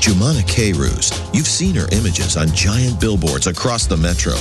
[0.00, 1.12] Jumana K-Ruse.
[1.34, 4.32] You've seen her images on giant billboards across the metro.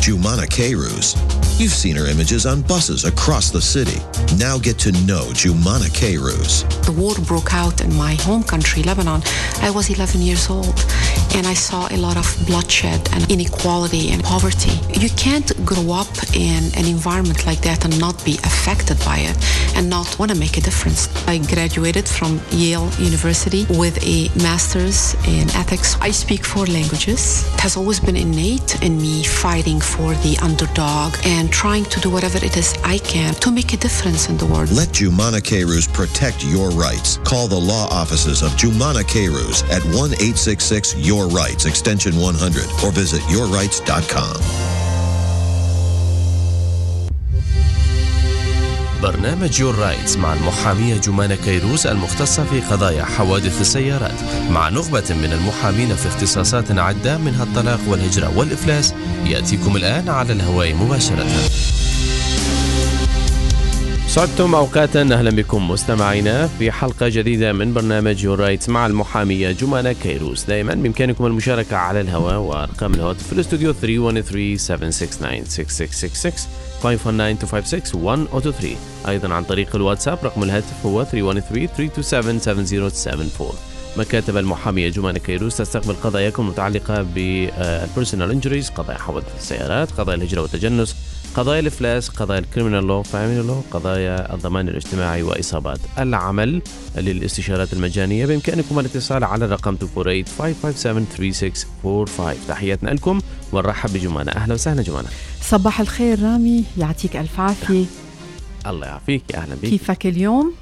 [0.00, 1.14] Jumana K-Ruse.
[1.60, 4.00] You've seen her images on buses across the city.
[4.36, 6.62] Now get to know Jumana K-Ruse.
[6.86, 9.22] The war broke out in my home country, Lebanon.
[9.60, 10.78] I was 11 years old
[11.34, 14.78] and I saw a lot of bloodshed and inequality and poverty.
[14.98, 19.36] You can't grow up in an environment like that and not be affected by it
[19.76, 21.08] and not want to make a difference.
[21.26, 25.96] I graduated from Yale University with a master's in ethics.
[26.00, 27.46] I speak four languages.
[27.54, 32.10] It has always been innate in me fighting for the underdog and trying to do
[32.10, 34.70] whatever it is I can to make a difference in the world.
[34.70, 37.18] Let Jumana Kayrouz protect your rights.
[37.18, 44.77] Call the law offices of Jumana Kayrouz at 1-866-YOUR RIGHTS, extension 100, or visit yourrights.com.
[49.02, 54.14] برنامج Your Rights مع المحامية جمانة كيروس المختصة في قضايا حوادث السيارات
[54.50, 58.94] مع نخبة من المحامين في اختصاصات عدة منها الطلاق والهجرة والإفلاس.
[59.26, 61.26] يأتيكم الآن على الهواء مباشرة.
[64.06, 65.02] سعدتم أوقاتا.
[65.02, 70.44] أهلا بكم مستمعينا في حلقة جديدة من برنامج Your Rights مع المحامية جمانة كيروس.
[70.44, 76.57] دائما بإمكانكم المشاركة على الهواء وأرقام الهواتف في الاستوديو 313
[79.08, 83.12] أيضا عن طريق الواتساب رقم الهاتف هو 313
[83.96, 90.42] مكاتب المحامية جمانة كيروس تستقبل قضاياكم المتعلقة بال personal injuries قضايا حوادث السيارات قضايا الهجرة
[90.42, 90.96] والتجنس.
[91.34, 96.62] قضايا الإفلاس قضايا ال criminal law family law قضايا الضمان الاجتماعي وإصابات العمل
[96.96, 98.26] للاستشارات المجانية.
[98.26, 103.20] بإمكانكم الاتصال على الرقم 248 تحياتنا لكم
[103.52, 104.32] ونرحب بجمانة.
[104.32, 105.08] أهلا وسهلا جمانة.
[105.42, 107.84] صباح الخير رامي يعطيك ألف عافية.
[108.66, 110.52] الله يعافيك أهلا بك كيفك اليوم؟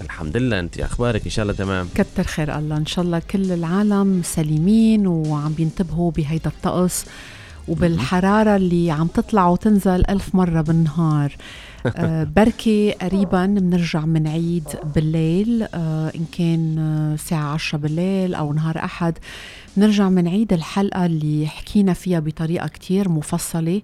[0.00, 1.88] الحمد لله أنت أخبارك؟ إن شاء الله تمام.
[1.94, 2.76] كتر خير الله.
[2.76, 7.04] إن شاء الله كل العالم سليمين وعم بينتبهوا بهيدا الطقس.
[7.68, 11.36] وبالحرارة اللي عم تطلع وتنزل ألف مرة بالنهار.
[11.96, 16.78] آه بركي قريبا بنرجع من عيد بالليل آه إن كان
[17.14, 19.18] الساعة آه عشرة بالليل أو نهار أحد.
[19.76, 23.82] نرجع من عيد الحلقة اللي حكينا فيها بطريقة كتير مفصلة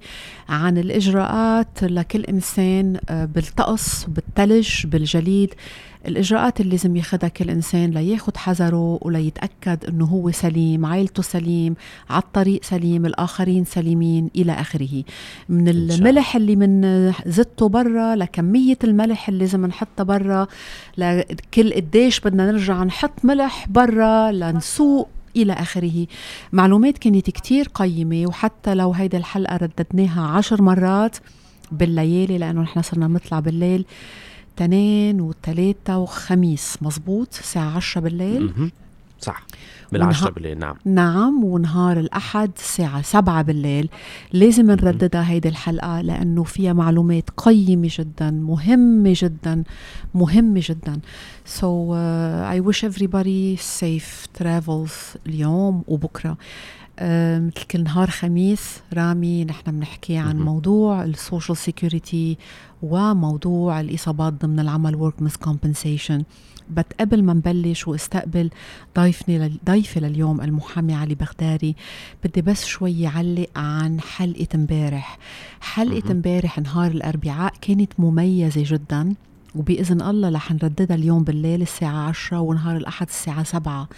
[0.48, 5.54] عن الإجراءات لكل إنسان آه بالطقس بالثلج بالجليد.
[6.06, 11.74] الإجراءات اللي لازم ياخدها كل إنسان لياخد حذره وليتأكد إنه هو سليم عائلته سليم
[12.10, 15.04] على الطريق سليم الآخرين سليمين إلى آخره.
[15.48, 20.46] من الملح اللي من زدته برا لكمية الملح اللي لازم نحطها برا
[20.98, 25.08] لكل قديش بدنا نرجع نحط ملح برا لنسوق
[25.42, 26.06] إلى آخره.
[26.52, 31.16] معلومات كانت كتير قيمة وحتى لو هيدي الحلقة رددناها عشر مرات
[31.72, 33.84] بالليالي لأنه نحن صرنا نطلع بالليل
[34.56, 38.70] تنين وثلاثة وخميس مزبوط الساعة عشرة بالليل.
[39.20, 39.46] صح.
[39.92, 40.76] بالعشرة بالليل نعم.
[40.84, 43.88] نعم ونهار الأحد الساعة سبعة بالليل.
[44.32, 49.64] لازم نرددها هيدي الحلقة لأنه فيها معلومات قيمة جدا مهمة جدا
[50.14, 51.00] مهمة جدا.
[51.46, 56.36] So uh, I wish everybody safe travels اليوم وبكرة.
[57.02, 62.38] مثل كل نهار خميس رامي نحن بنحكي عن موضوع ال social security
[62.82, 66.22] وموضوع الإصابات ضمن العمل workmen's compensation
[66.70, 68.50] بس قبل ما نبلش واستقبل
[68.98, 71.74] ضيفني ضيفي لليوم المحامي علي بغداري
[72.24, 75.18] بدي بس شوي علق عن حلقة امبارح.
[75.60, 79.14] حلقة امبارح نهار الأربعاء كانت مميزة جدا
[79.54, 83.88] وبإذن الله رح نرددها اليوم بالليل الساعة 10 ونهار الأحد الساعة 7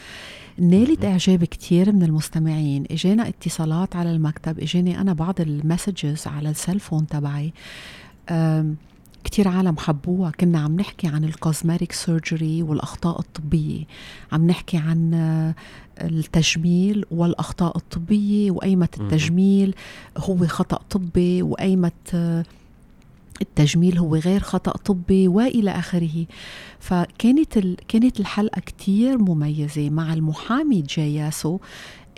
[0.61, 2.85] نالت إعجاب كتير من المستمعين.
[2.91, 7.53] إجانا اتصالات على المكتب إجاني أنا بعض المسجز على السلفون تبعي.
[9.25, 10.31] كتير عالم حبوها.
[10.31, 13.85] كنا عم نحكي عن ال cosmetic surgery والأخطاء الطبية.
[14.33, 15.15] عم نحكي عن
[16.01, 19.75] التجميل والأخطاء الطبية وأيمة التجميل.
[20.19, 22.45] هو خطأ طبي وأيمة
[23.43, 26.27] التجميل هو غير خطأ طبي وإلى آخره.
[26.79, 27.77] فكانت ال...
[27.89, 31.59] كانت الحلقة كتير مميزة مع المحامي جاياسو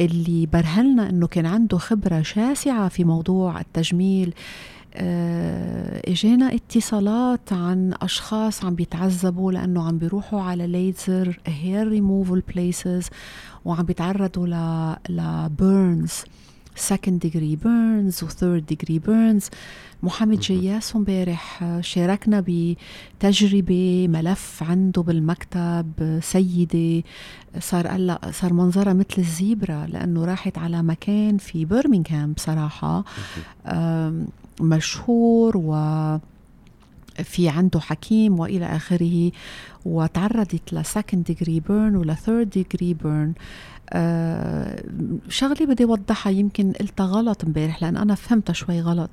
[0.01, 4.35] اللي برهن لنا إنه كان عنده خبرة شاسعة في موضوع التجميل.
[4.95, 13.09] آه، اجانا اتصالات عن أشخاص عم بيتعذبوا لأنه عم بيروحوا على ليزر هير ريموفل بليسز
[13.65, 14.55] وعم بيتعرضوا ل
[15.09, 16.13] ل burns
[16.89, 19.51] second degree burns و third degree burns.
[20.03, 27.03] محمد جياس امبارح شاركنا بتجربة ملف عنده بالمكتب سيدة
[27.59, 33.05] صار قال صار منظرها مثل الزيبرا لأنه راحت على مكان في برمنغهام بصراحة.
[34.61, 35.73] مشهور و
[37.25, 39.33] في عنده حكيم وإلى آخره
[39.85, 43.72] وتعرضت ل second degree burn ولا third degree burn آه
[45.29, 46.33] شغلة بدي أوضحها.
[46.33, 49.11] يمكن قلتها غلط امبارح لأن أنا فهمتها شوي غلط.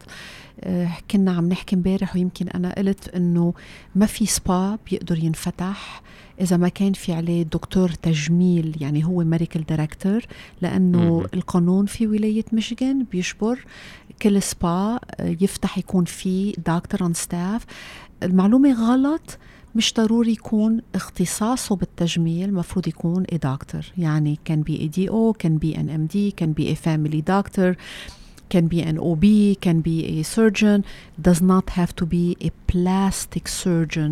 [0.61, 3.53] آه كنا عم نحكي امبارح ويمكن أنا قلت إنه
[3.95, 6.01] ما في سبا بيقدر ينفتح
[6.41, 10.21] إذا ما كان في عليه دكتور تجميل يعني هو medical director
[10.61, 13.59] لأنه القانون في ولاية ميشيغان بيجبر
[14.21, 17.65] كل سبا يفتح يكون في دكتور on staff
[18.23, 19.37] المعلومة غلط.
[19.75, 25.57] مش ضروري يكون اختصاصه بالتجميل مفروض يكون اي دكتور يعني كان be ED أو كان
[25.57, 27.75] be an MD كان be a family doctor
[28.53, 29.25] can be an OB,
[29.65, 30.83] can be a surgeon,
[31.21, 34.11] does not have to be a plastic surgeon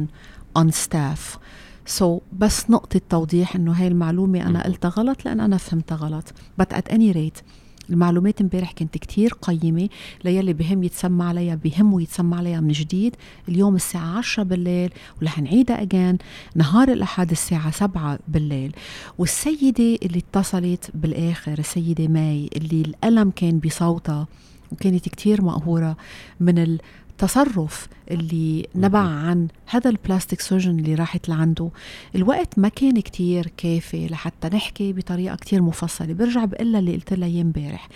[0.55, 1.39] on staff.
[1.85, 6.33] So بس نقطة توضيح إنه هاي المعلومة أنا قلتها غلط لأن أنا فهمتها غلط.
[6.61, 7.41] But at any rate
[7.89, 9.89] المعلومات امبارح كانت كتير قيمة
[10.25, 13.15] ليلي بهم يتسمع عليها بهم يتسمع عليها من جديد.
[13.49, 16.17] اليوم الساعة 10 بالليل ورح نعيدها أجان
[16.55, 18.75] نهار الأحد الساعة 7 بالليل.
[19.17, 24.27] والسيدة اللي اتصلت بالآخر السيدة ماي اللي الألم كان بصوتها
[24.71, 25.97] وكانت كتير مقهورة
[26.39, 26.77] من
[27.17, 31.69] التصرف اللي نبع عن هذا ال plastic surgeon اللي راحت لعنده.
[32.15, 36.13] الوقت ما كان كتير كافي لحتى نحكي بطريقة كتير مفصلة.
[36.13, 37.89] برجع بقلها اللي قلت لها امبارح.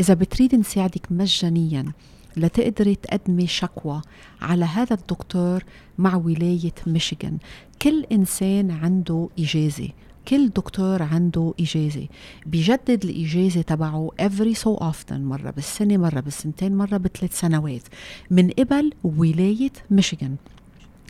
[0.00, 1.92] إذا بتريد نساعدك مجانيا
[2.36, 4.02] لتقدري تقدمي شكوى
[4.40, 5.64] على هذا الدكتور
[5.98, 7.38] مع ولاية ميشيغان
[7.82, 9.88] كل إنسان عنده إجازة.
[10.28, 12.06] كل دكتور عنده إجازة.
[12.46, 17.82] بيجدد الإجازة تبعه every so often مرة بالسنة مرة بالسنتين مرة بثلاث سنوات.
[18.30, 20.36] من قبل ولاية ميشيغان.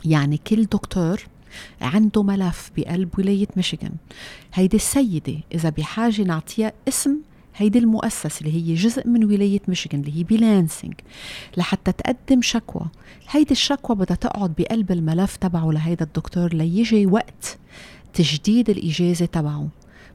[0.04, 1.20] يعني كل دكتور
[1.80, 3.92] عنده ملف بقلب ولاية ميشيغان.
[4.54, 7.16] هيدي السيدة إذا بحاجة نعطيها اسم
[7.56, 10.94] هيدي المؤسسة اللي هي جزء من ولاية ميشيغان اللي هي ب Lansing
[11.56, 12.86] لحتى تقدم شكوى.
[13.30, 17.58] هيدي الشكوى بدها تقعد بقلب الملف تبعه لهيدا الدكتور ليجي وقت
[18.12, 19.68] تجديد الإجازة تبعه.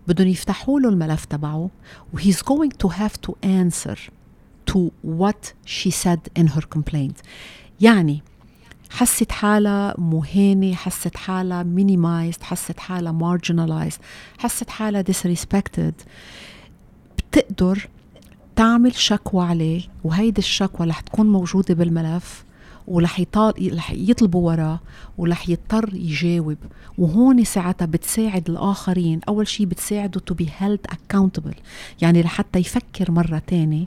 [0.08, 1.70] بدهم يفتحوا له الملف تبعه
[2.14, 3.98] و he's going to have to answer
[4.72, 7.22] to what she said in her complaint.
[7.82, 8.22] يعني
[8.90, 14.00] حست حالها مهانة حست حالها minimized حست حالها marginalized
[14.38, 15.94] حست حالها disrespected.
[17.18, 17.90] بتقدر
[18.56, 22.46] تعمل شكوى عليه وهيدي الشكوى رح تكون موجودة بالملف.
[22.88, 23.24] ورح
[23.92, 24.80] يطلبوا وراه
[25.18, 26.58] ورح يضطر يجاوب.
[26.98, 29.20] وهون ساعتها بتساعد الآخرين.
[29.28, 31.54] أول شيء بتساعده to be held accountable
[32.02, 33.86] يعني لحتى يفكر مرة تانية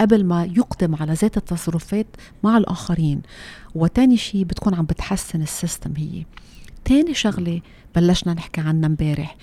[0.00, 2.06] قبل ما يقدم على ذات التصرفات
[2.42, 3.22] مع الآخرين.
[3.74, 6.24] وتاني شيء بتكون عم بتحسن ال system هي.
[6.84, 7.60] تاني شغلة
[7.96, 9.36] بلشنا نحكي عنها امبارح.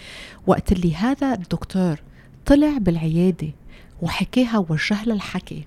[0.48, 2.00] وقت اللي هذا الدكتور
[2.46, 3.50] طلع بالعيادة
[4.02, 5.64] وحكيها ووجه لها الحكي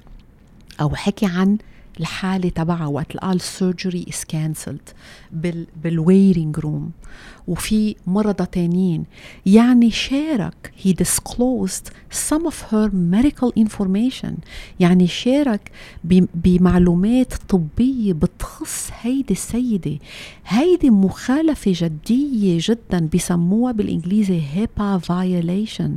[0.81, 1.59] أو حكي عن
[2.01, 4.95] الحالة تبعها وقت قال surgery is cancelled
[5.33, 6.91] بال بال waiting room
[7.49, 9.05] وفي مرضى تانيين.
[9.47, 10.73] يعني شارك.
[10.85, 14.33] He disclosed some of her medical information.
[14.81, 15.71] يعني شارك
[16.35, 19.99] بمعلومات طبية بتخص هيدي السيدة.
[20.47, 25.91] هيدي مخالفة جدية جدا بسموها بالإنجليزي HIPAA violation.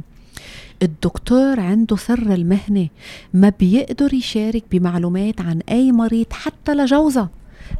[0.83, 2.87] الدكتور عنده سر المهنة
[3.33, 7.29] ما بيقدر يشارك بمعلومات عن أي مريض حتى لجوزها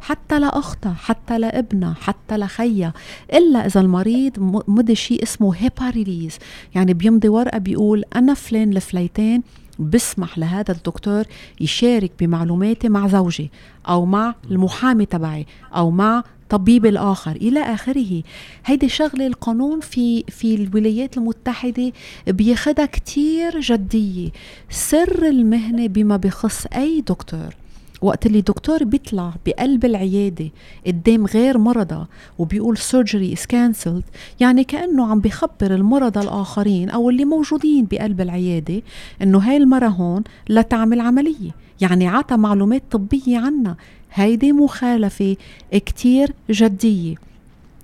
[0.00, 2.92] حتى لأختها حتى لابنها حتى لخيها
[3.32, 4.32] إلا إذا المريض
[4.68, 6.38] مضي شيء اسمه هيبا ريليز
[6.74, 9.42] يعني بيمضي ورقة بيقول أنا فلان الفليتين
[9.80, 11.24] بسمح لهذا الدكتور
[11.60, 13.50] يشارك بمعلوماتي مع زوجي
[13.88, 15.46] أو مع المحامي تبعي
[15.76, 18.22] أو مع طبيب الآخر إلى آخره.
[18.64, 21.92] هيدي شغلة القانون في في الولايات المتحدة
[22.26, 24.30] بياخدها كتير جدية.
[24.70, 27.59] سر المهنة بما بخص أي دكتور.
[28.02, 30.50] وقت اللي دكتور بيطلع بقلب العيادة
[30.86, 32.06] قدام غير مرضى
[32.38, 34.04] وبيقول surgery is cancelled
[34.40, 38.82] يعني كأنه عم بخبر المرضى الآخرين أو اللي موجودين بقلب العيادة
[39.22, 41.50] إنه هاي المرة هون لا تعمل عملية.
[41.80, 43.76] يعني عطى معلومات طبية عنا.
[44.12, 45.36] هيدي مخالفة
[45.72, 47.29] كتير جدية.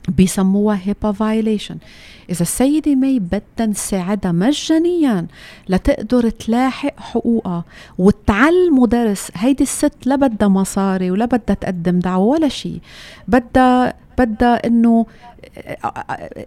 [0.09, 1.77] بيسموها HIPAA violation
[2.31, 5.27] إذا السيدة may بدها نساعدها مجانيا
[5.69, 7.65] لتقدر تلاحق حقوقها
[7.99, 12.81] وتعلموا درس هيدي الست لا بدها مصاري ولا بدها تقدم دعوة ولا شيء
[13.29, 15.07] بدها بدها إنه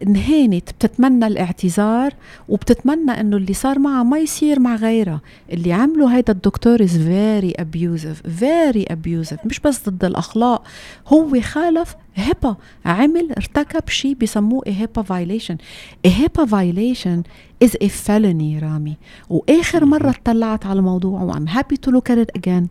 [0.04, 2.14] انهانت بتتمنى الاعتذار
[2.50, 5.22] وبتتمنى إنه اللي صار معها ما يصير مع غيرها.
[5.54, 10.64] اللي عمله هيدا الدكتور is very abusive very abusive مش بس ضد الأخلاق
[11.08, 15.58] هو خالف HIPAA عمل ارتكب شيء بسموه HIPAA violation
[16.06, 17.24] HIPAA violation
[17.64, 18.98] is a felony رامي.
[19.30, 22.68] وآخر مرة اطلعت على الموضوع و I'm happy to look at it again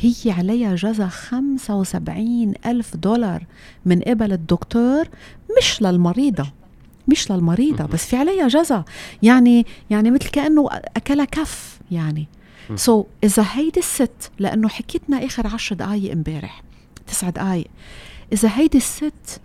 [0.00, 3.46] هي عليها جزا 75 ألف دولار
[3.84, 5.08] من قبل الدكتور
[5.58, 6.52] مش للمريضة
[7.08, 8.84] مش للمريضة بس في عليها جزا.
[9.22, 12.28] يعني يعني مثل كأنه أكلها كف يعني.
[12.74, 16.62] so so, إذا هيدي الست لأنه حكيتنا آخر عشر دقايق امبارح
[17.06, 17.66] تسع دقايق.
[18.32, 19.40] إذا هيدي الست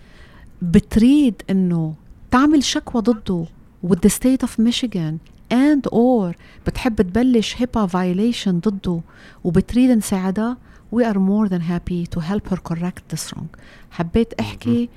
[0.62, 1.94] بتريد إنه
[2.32, 3.46] تعمل شكوى ضده
[3.88, 5.14] with the state of Michigan
[5.52, 6.36] and or
[6.68, 9.02] بتحب تبلش HIPAA violation ضده
[9.44, 10.58] وبتريد نساعدها
[10.96, 13.48] we are more than happy to help her correct this wrong.
[13.92, 14.90] حبيت أحكي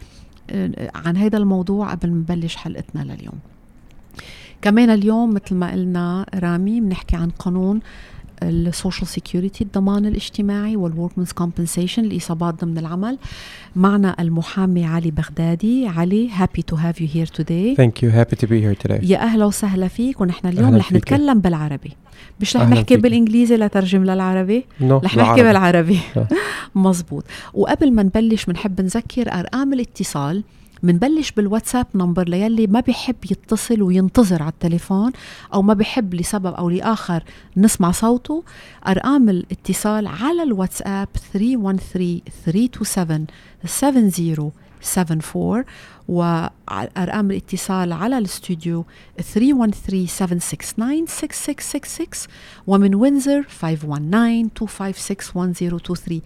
[0.50, 3.38] آه، عن هذا الموضوع قبل ما نبلش حلقتنا لليوم.
[4.62, 7.80] كمان اليوم مثل ما قلنا رامي بنحكي عن قانون
[8.42, 13.18] ال social security الضمان الاجتماعي وال workmen's compensation الاصابات ضمن العمل.
[13.76, 15.86] معنا المحامي علي بغدادي.
[15.86, 19.18] علي happy to have you here today thank you happy to be here today yeah
[19.18, 20.20] أهلا وسهلا فيك.
[20.20, 21.92] ونحن اليوم رح نتكلم بالعربي.
[22.40, 25.98] مش رح نحكي بالإنجليزي لترجم للعربي no, رح نحكي بالعربي.
[26.74, 27.24] مزبوط.
[27.54, 30.42] وقبل ما نبلش بنحب نذكر أرقام الاتصال.
[30.84, 35.12] منبلش بالواتساب number للي ما بيحب يتصل وينتظر على التليفون
[35.54, 37.24] أو ما بيحب لسبب أو لآخر
[37.56, 38.44] نسمع صوته.
[38.88, 43.26] أرقام الاتصال على الواتساب 313 327
[43.64, 45.64] 7074
[46.08, 48.84] وارقام الاتصال على الاستوديو
[49.18, 52.06] 313 769 6666
[52.66, 56.20] ومن وينزر 519 256 1023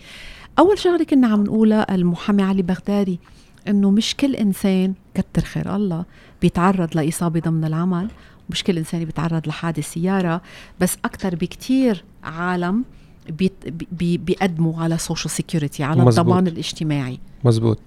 [0.59, 3.21] أول شغلة كنا عم نقولها المحامي علي بغدادي.
[3.69, 6.05] إنه مش كل إنسان كتر خير الله
[6.43, 8.09] بيتعرض لإصابة ضمن العمل
[8.51, 10.41] مش كل إنسان بيتعرض لحادث سيارة
[10.81, 12.85] بس أكثر بكتير عالم
[13.29, 13.53] بي
[13.93, 16.19] بي بيقدموا على social security على مزبوط.
[16.19, 17.19] الضمان الاجتماعي.
[17.45, 17.79] مزبوط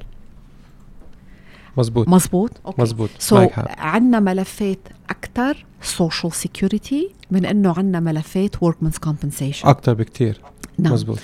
[1.77, 2.81] مزبوط مزبوط أوكي.
[2.81, 9.93] مزبوط so so عندنا ملفات أكثر social security من إنه عندنا ملفات workman's compensation أكثر
[9.93, 10.41] بكثير
[10.79, 10.93] نعم.
[10.93, 11.19] مزبوط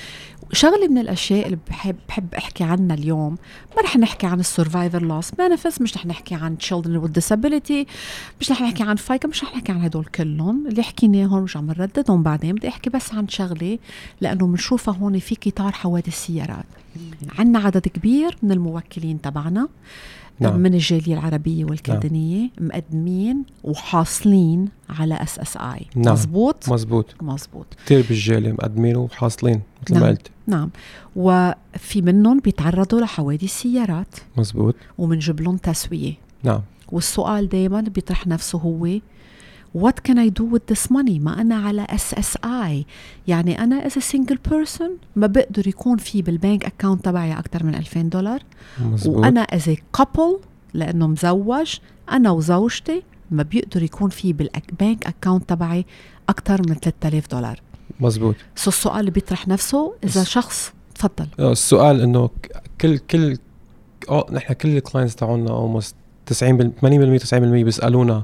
[0.53, 3.37] شغلة من الأشياء اللي بحب بحب أحكي عنها اليوم
[3.75, 7.87] ما رح نحكي عن ال survivor loss benefits مش رح نحكي عن children with disability
[8.41, 10.67] مش رح نحكي عن فايكا مش رح نحكي عن هدول كلهم.
[10.67, 13.79] اللي حكيناهم مش عم نرددهم بعدين بدي أحكي بس عن شغلة
[14.21, 16.65] لأنه بنشوفها هون في إطار حوادث سيارات.
[17.39, 19.67] عندنا عدد كبير من الموكلين تبعنا
[20.39, 20.59] نعم.
[20.59, 22.67] من الجالية العربية والكلدانيه نعم.
[22.67, 26.13] مقدمين وحاصلين اس SSI نعم.
[26.13, 27.15] مزبوط؟ مزبوط.
[27.21, 27.65] مزبوط.
[27.85, 30.03] كثير بالجالية مقدمين وحاصلين مثل نعم.
[30.03, 30.27] ما قلت.
[30.47, 30.69] نعم.
[31.15, 34.15] وفي منهم بيتعرضوا لحوادث سيارات.
[34.37, 34.75] مزبوط.
[34.97, 36.13] وبنجيب لهم تسوية.
[36.43, 36.61] نعم.
[36.91, 38.99] والسؤال دائما بيطرح نفسه هو
[39.73, 41.19] what can I do with this money?
[41.19, 42.85] ما أنا على SSI
[43.27, 47.63] يعني أنا as a single person ما بقدر يكون في بال bank account تبعي أكثر
[47.63, 48.39] من 2000 دولار.
[48.79, 49.15] مزبوط.
[49.15, 50.39] وأنا as a couple
[50.73, 51.77] لأنه مزوج
[52.11, 55.85] أنا وزوجتي ما بيقدر يكون في بال bank account تبعي
[56.29, 57.61] أكثر من 3000 دولار.
[57.99, 61.27] مزبوط so السؤال اللي بيطرح نفسه إذا شخص تفضل.
[61.39, 62.29] آه، السؤال إنه
[62.81, 63.37] كل كل
[64.31, 68.23] نحن كل ال clients تاعونا almost 90 80% 90% بيسألونا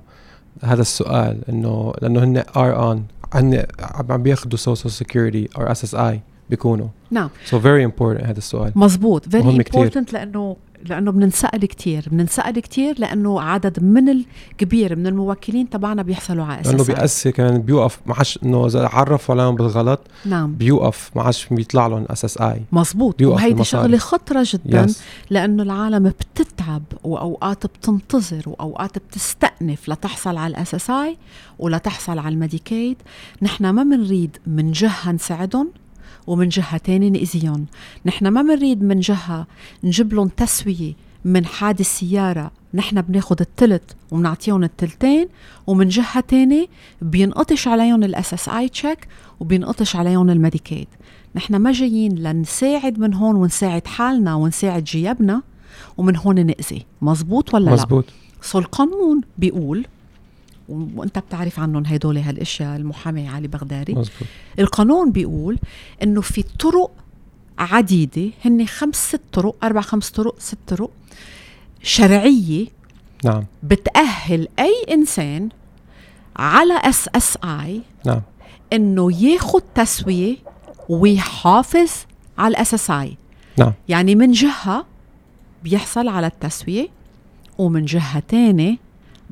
[0.64, 3.66] هذا السؤال إنه لأنه هن are on هن
[4.10, 6.88] عم بياخذوا social security أو SSI بيكونوا.
[7.12, 7.30] نعم.
[7.46, 8.72] so very important هذا السؤال.
[8.76, 9.30] مزبوط.
[9.30, 10.56] فيري امبورتنت لأنه
[10.90, 16.74] لأنه بننسأل كثير بننسأل كثير لأنه عدد من الكبير من الموكلين تبعنا بيحصلوا على SSI
[16.74, 20.54] لأنه بيأثر كمان بيوقف ما عادش إنه إذا عرفوا عليهم بالغلط نعم.
[20.56, 22.62] بيوقف ما عادش بيطلع لهم SSI.
[22.72, 24.92] مزبوط وهيدي شغلة خطرة جدا yes.
[25.30, 31.18] لأنه العالم بتتعب وأوقات بتنتظر وأوقات بتستأنف لتحصل على ال SSI
[31.60, 32.98] ولتحصل على الميديكيد.
[33.42, 35.70] نحن ما بنريد من جهة نساعدهم
[36.28, 37.66] ومن جهة تانية نأذيهم.
[38.06, 39.48] نحن ما بنريد من جهة
[39.84, 40.94] نجيب لهم تسوية
[41.26, 42.52] من حادث سيارة.
[42.74, 45.28] نحن بناخد التلت وبنعطيهم التلتين
[45.68, 46.68] ومن جهة تانية
[47.02, 49.08] بينقطش عليهم ال SSI check
[49.40, 50.88] وبينقطش عليهم الميديكيد.
[51.36, 55.42] نحن ما جايين لنساعد من هون ونساعد حالنا ونساعد جيابنا
[55.98, 56.86] ومن هون نأذي.
[57.02, 58.06] مزبوط ولا مزبوط.
[58.06, 58.24] لا؟ مزبوط.
[58.42, 59.86] so القانون بيقول
[60.70, 63.94] وانت بتعرف عنهم هدول هالأشياء المحامي علي بغدادي.
[63.94, 64.28] مزبوط.
[64.60, 65.60] القانون بيقول
[66.04, 66.92] إنه في طرق
[67.60, 70.92] عديدة هن خمس ست طرق أربع خمس طرق ست طرق
[71.84, 72.68] شرعية
[73.26, 73.46] نعم.
[73.64, 75.50] بتأهل أي إنسان
[76.36, 78.22] على SSI نعم.
[78.74, 80.36] إنه ياخذ تسوية
[80.90, 81.92] ويحافظ
[82.38, 83.18] على ال SSI
[83.58, 83.74] نعم.
[83.90, 84.86] يعني من جهة
[85.64, 86.88] بيحصل على التسوية
[87.58, 88.78] ومن جهة تانية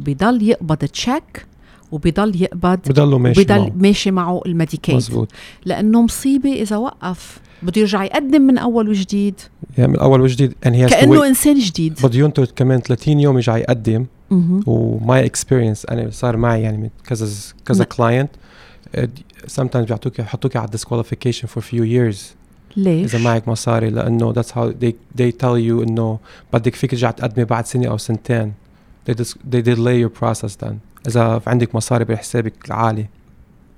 [0.01, 1.45] بضل يقبض تشيك
[1.91, 3.71] وبضل يقبض بضل ماشي بضل معه.
[3.75, 5.31] ماشي معه الميديكيد مزبوط
[5.65, 9.35] لأنه مصيبة إذا وقف بده يرجع يقدم من أول وجديد.
[9.77, 10.53] يعني من أول وجديد.
[10.61, 11.99] كأنه إنسان جديد.
[12.03, 14.05] بده ينطر كمان 30 يوم يرجع يقدم.
[14.65, 17.27] و my experience أنا صار معي يعني من كذا
[17.65, 18.29] كذا client
[19.47, 22.17] sometimes بيعطوك يحطوك على disqualification for few years.
[22.77, 26.19] ليش؟ إذا معك مصاري لأنه that's how they they tell you إنه
[26.53, 28.53] بدك فيك ترجع تقدمي بعد سنة أو سنتين.
[29.09, 30.73] They dis- they delay your process then.
[31.07, 33.07] إذا عندك مصاري بحسابك العالي.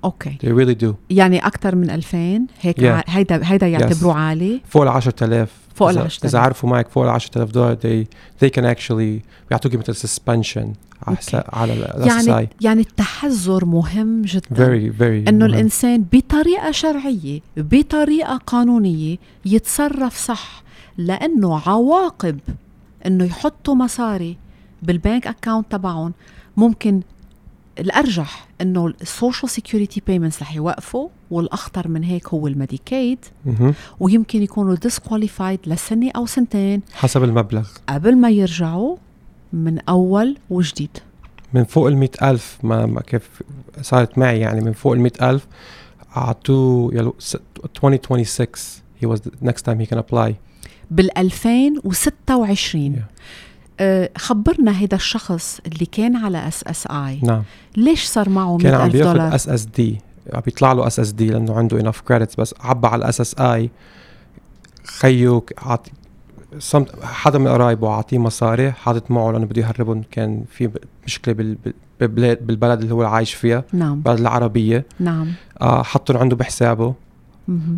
[0.04, 0.36] أوكي.
[0.44, 0.94] They really do.
[1.10, 2.84] يعني أكثر من 2000 هيك Yeah.
[2.84, 6.24] ع- هيدا هيدا يعتبروه عالي؟ فوق ال 10000 فوق ال إذا- 10,000.
[6.24, 8.06] إذا عرفوا معك فوق ال 10000 دولار they
[8.44, 10.66] they can actually بيعطوكي مثل suspension
[11.06, 14.56] على حساب على ال يعني يعني التحذر مهم جدا.
[14.56, 15.46] Very very إنه.
[15.46, 20.62] الإنسان بطريقة شرعية بطريقة قانونية يتصرف صح
[20.98, 22.38] لأنه عواقب
[23.06, 24.36] إنه يحطوا مصاري
[24.84, 26.12] بالبنك اكاونت تبعهم
[26.56, 27.00] ممكن
[27.78, 33.18] الأرجح إنه ال social security payments رح يوقفوا والأخطر من هيك هو الميديكيد.
[34.00, 36.82] ويمكن يكونوا disqualified لسنة أو سنتين.
[36.94, 37.68] حسب المبلغ.
[37.88, 38.96] قبل ما يرجعوا
[39.52, 40.90] من أول وجديد.
[41.54, 43.42] من فوق ال ألف ما, ما كيف
[43.82, 45.46] صارت معي يعني من فوق ال ألف
[47.18, 47.36] س-
[47.76, 50.32] 2026 he was the next time he can apply.
[50.90, 53.13] بال 2026 Yeah.
[53.80, 57.42] آه، خبرنا هيدا الشخص اللي كان على اس اس اي نعم.
[57.76, 60.00] ليش صار معه كان عم 100000 بياخذ دولار؟ اس اس دي
[60.34, 63.34] عم بيطلع له اس اس دي لأنه عنده انف كريدتس بس عبى على الاس اس
[63.40, 63.70] اي
[64.84, 65.86] خيو عط
[66.58, 70.02] صمت حدا من قرايبه عاطيه مصاري حاطط معه لأنه بده يهربهم.
[70.10, 70.70] كان في
[71.06, 71.56] مشكلة بال-
[72.40, 73.64] بالبلد اللي هو عايش فيها.
[73.72, 73.92] نعم.
[73.92, 74.86] البلد العربية.
[75.00, 75.28] نعم.
[75.60, 76.94] آه حطهم عنده بحسابه.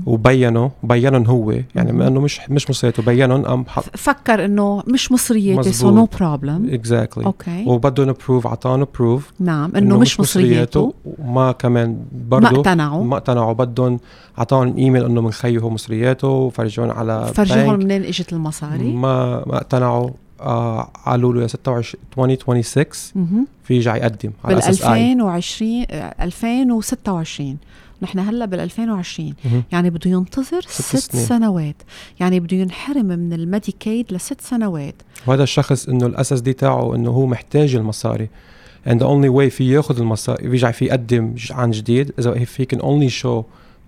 [0.06, 1.50] وبينوا بينهم هو.
[1.74, 1.92] يعني.
[1.92, 5.90] بما إنه مش مش مصريته بينهم قام حط فكر إنه مش مصريتي سو.
[5.90, 12.04] نو بروبلم اكزاكتلي أوكي وبدهم proof عطانه proof نعم إنه مش مصريته وما كمان ما
[12.28, 13.04] برضه اقتنعوا.
[13.04, 13.52] ما اقتنعوا.
[13.52, 13.98] بدهم
[14.38, 17.84] عطاهم ايميل إنه من خيه هو مصرياته وفرجون على فرجوهم بنك.
[17.84, 23.46] منين إجت المصاري؟ ما ما اقتنعوا آه قالوا له يا 26 2026 مهم.
[23.64, 27.56] في يرجع يقدم على بال SSI 2020 آه، 2026
[28.02, 29.62] نحن هلا بال 2020 مهم.
[29.72, 31.16] يعني بده ينتظر ست ست.
[31.16, 31.76] سنوات.
[32.20, 34.94] يعني بده ينحرم من الميديكيد لست سنوات.
[35.26, 38.28] وهذا الشخص إنه ال SSD تاعه إنه هو محتاج المصاري.
[38.86, 42.12] And the only way في ياخذ المصاري بيرجع في يقدم عن جديد.
[42.18, 43.44] إذا if he can only show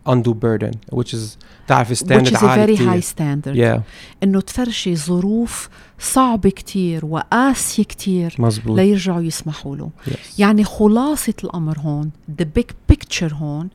[0.08, 3.56] undue burden which is تعرف which standard is a عالي very high standard.
[3.56, 3.80] Yeah.
[4.22, 5.68] إنه تفرشي ظروف
[5.98, 9.90] صعبة كتير وقاسية كتير مزبوط ليرجعوا يسمحوا له.
[10.06, 10.16] Yes.
[10.38, 13.68] يعني خلاصة الأمر هون the big picture هون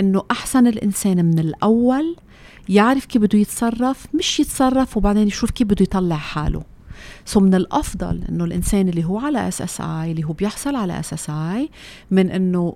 [0.00, 2.16] إنه أحسن الإنسان من الأول
[2.68, 6.62] يعرف كيف بده يتصرف مش يتصرف وبعدين يشوف كيف بده يطلع حاله.
[7.24, 11.70] so من الأفضل إنه الإنسان اللي هو على SSI اللي هو بيحصل على SSI
[12.10, 12.74] من إنه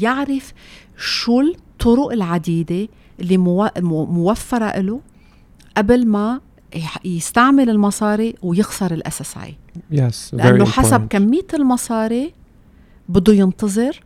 [0.00, 0.52] يعرف
[0.98, 2.88] شو الطرق العديدة
[3.20, 5.00] اللي مو- مو- موفرة له
[5.76, 6.40] قبل ما
[7.04, 9.54] يستعمل المصاري ويخسر ال SSI
[10.32, 11.08] لأنه حسب important.
[11.08, 12.32] كمية المصاري
[13.08, 14.00] بده ينتظر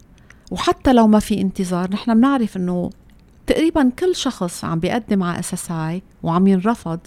[0.50, 2.90] وحتى لو ما في انتظار نحن بنعرف إنه
[3.46, 6.98] تقريبا كل شخص عم بيقدم على SSI وعم ينرفض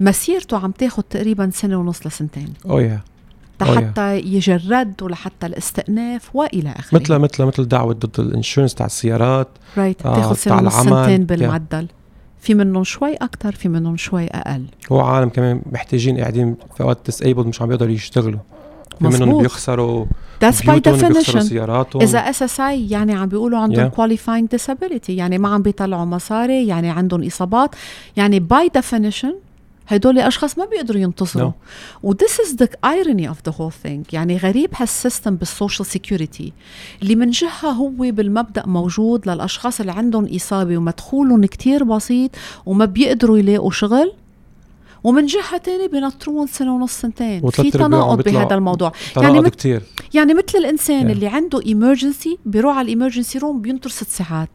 [0.00, 3.14] مسيرته عم تاخد تقريبا سنة ونص لسنتين oh yeah
[3.62, 8.74] Oh, حتى يجي الرد ولحتى الاستئناف وإلى آخره مثل مثل مثل دعوة ضد ال insurance
[8.74, 11.26] تاع السيارات right آه، سنة تاع ونص العمل.
[11.26, 11.84] سنتين Yeah.
[12.44, 14.64] في منهم شوي أكثر في منهم شوي أقل.
[14.92, 18.40] هو عالم كمان محتاجين قاعدين في اوقات disabled مش عم بيقدروا يشتغلوا.
[18.98, 19.42] في منهم.
[19.42, 20.06] بيخسروا
[20.44, 21.38] That's by definition.
[21.38, 22.02] سياراتهم.
[22.02, 23.94] إذا SSI يعني عم بيقولوا عندهم Yeah.
[23.94, 27.70] qualifying disability يعني ما عم بيطلعوا مصاري يعني عندهم إصابات.
[28.16, 29.34] يعني by definition
[29.88, 31.50] هدول أشخاص ما بيقدروا ينتظروا.
[32.02, 34.12] و this is the irony of the whole thing.
[34.12, 36.52] يعني غريب هال system بال social security.
[37.02, 42.30] اللي من جهة هو بالمبدأ موجود للأشخاص اللي عندهم إصابة ومدخولهم كتير بسيط
[42.66, 44.12] وما بيقدروا يلاقوا شغل.
[45.04, 47.50] ومن جهة تانية بينطروهم سنة ونص سنتين.
[47.50, 48.92] في تناقض بهذا الموضوع.
[49.16, 49.82] يعني مثل- كتير.
[50.14, 51.10] يعني مثل الإنسان Yeah.
[51.10, 54.48] اللي عنده emergency بيروح على ال emergency room بينطر ست ساعات.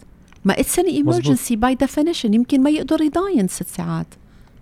[0.46, 4.08] ما it's an emergency by definition يمكن ما يقدر يضاين ست ساعات.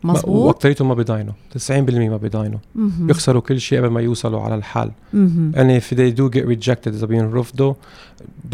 [0.04, 1.34] مزبوط واكثريتهم ما بيضاينوا
[1.70, 3.08] 90% ما بيضاينوا مهم.
[3.08, 4.92] بيخسروا كل شيء قبل ما يوصلوا على الحال.
[5.14, 5.52] مهم.
[5.56, 7.74] and if they do get rejected إذا بينرفضوا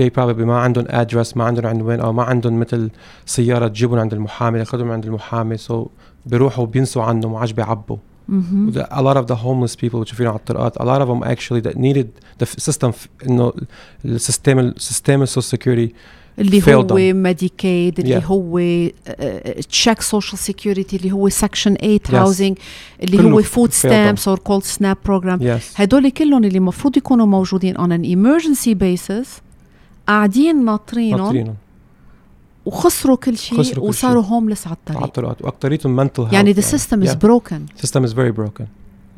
[0.01, 2.89] they probably ما عندهم address ما عندهم عنوان أو ما عندهم مثل
[3.25, 5.57] سيارة تجيبهم عند المحامي ياخذهم عند المحامي.
[5.57, 5.73] So
[6.25, 7.97] بيروحوا بينسوا عنه ما عادش بيعبوا
[8.79, 11.77] a lot of the homeless people بتشوفينهم على الطرقات a lot of them actually that
[11.77, 12.07] needed
[12.43, 12.91] the system
[13.29, 13.53] إنه
[14.05, 15.93] ال system ال system ال social security
[16.39, 16.97] اللي failed هو.
[17.13, 18.23] ميديكيد اللي Yeah.
[18.25, 18.59] هو
[19.69, 22.13] check social security اللي هو section 8 Yes.
[22.13, 22.57] housing
[23.03, 23.71] اللي هو food.
[23.71, 29.27] stamps or called SNAP program هدول كلهم اللي المفروض يكونوا موجودين on an emergency basis
[30.07, 31.55] قاعدين ناطرينهم
[32.65, 37.27] وخسروا كل شيء وصاروا هوملس على على الطريق واكثريتهم health يعني the system is yeah.
[37.27, 38.65] broken system is very broken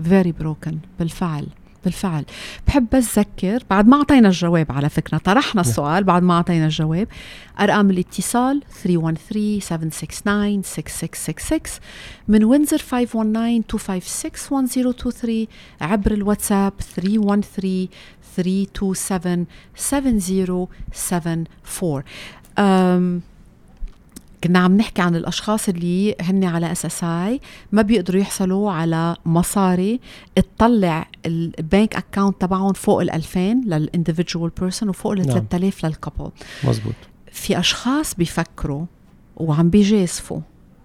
[0.09, 1.47] very broken بالفعل
[1.85, 2.25] بالفعل.
[2.67, 7.07] بحب بس ذكر بعد ما أعطينا الجواب على فكرة طرحنا السؤال بعد ما أعطينا الجواب.
[7.59, 11.59] أرقام الاتصال 313 769 6666
[12.27, 15.47] من وينزر 519 256 1023
[15.81, 17.87] عبر الواتساب 313
[18.35, 19.45] 327
[19.75, 22.03] 7074
[22.59, 23.21] um
[24.45, 27.39] كنا عم نحكي عن الأشخاص اللي هن على SSI
[27.71, 29.99] ما بيقدروا يحصلوا على مصاري.
[30.35, 35.97] تطلع ال bank account تبعهم فوق ال 2000 لل individual person وفوق ال 3000 لل
[35.97, 36.31] couple
[36.63, 36.93] مزبوط.
[37.31, 38.85] في أشخاص بيفكروا
[39.37, 40.39] وعم بيجازفوا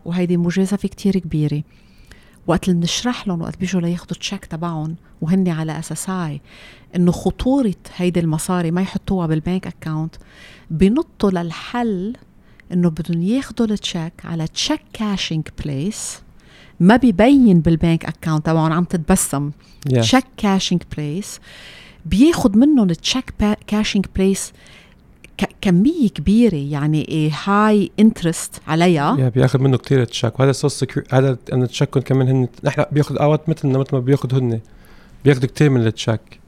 [0.05, 1.63] وهيدي مجازفة كتير كبيرة.
[2.47, 6.41] وقت اللي بنشرح لهم وقت بيجوا لياخذوا ال check تبعهم وهن على SSI
[6.97, 10.15] إنه خطورة هيدي المصاري ما يحطوها بال bank account
[10.71, 12.17] بنطوا للحل
[12.73, 16.19] إنه بدهم ياخذوا ال check على check cashing place
[16.81, 19.51] ما ببين بال bank account تبعهم عم تتبسم.
[20.01, 21.41] check cashing place
[22.07, 23.35] بياخذ منهم ال check
[23.67, 24.53] cashing place
[25.61, 29.17] كمية كبيرة يعني هاي interest عليها.
[29.21, 33.79] يا بياخذ منه كثير check وهذا سوس هذا أنا كمان هن نحن بياخذ أوقات مثلنا
[33.79, 34.61] مثل ما بياخذ هن
[35.25, 36.40] بياخذوا كثير من ال check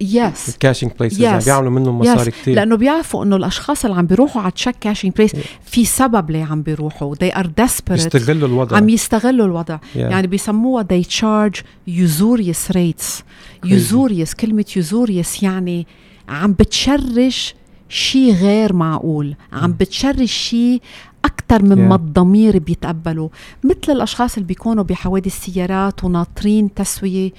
[0.00, 4.06] yes ال cashing places يعني بيعملوا منهم مصاري كثير لأنه بيعرفوا إنه الأشخاص اللي عم
[4.06, 5.32] بيروحوا على check cashing place
[5.62, 7.14] في سبب ليه عم بيروحوا.
[7.14, 7.90] They are desperate.
[7.90, 8.76] بيستغلوا الوضع.
[8.76, 9.78] عم يستغلوا الوضع.
[9.78, 9.96] Yeah.
[9.96, 13.22] يعني بيسموها they charge usurious rates.
[13.66, 14.34] Usurious.
[14.40, 15.86] كلمة usurious يعني
[16.28, 17.52] عم بت charge
[17.88, 19.36] شيء غير معقول.
[19.52, 20.80] عم بت charge شيء
[21.24, 22.00] أكثر مما yeah.
[22.00, 23.30] الضمير بيتقبله.
[23.64, 27.32] مثل الأشخاص اللي بيكونوا بحوادث سيارات وناطرين تسوية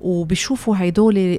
[0.00, 1.38] وبيشوفوا هيدول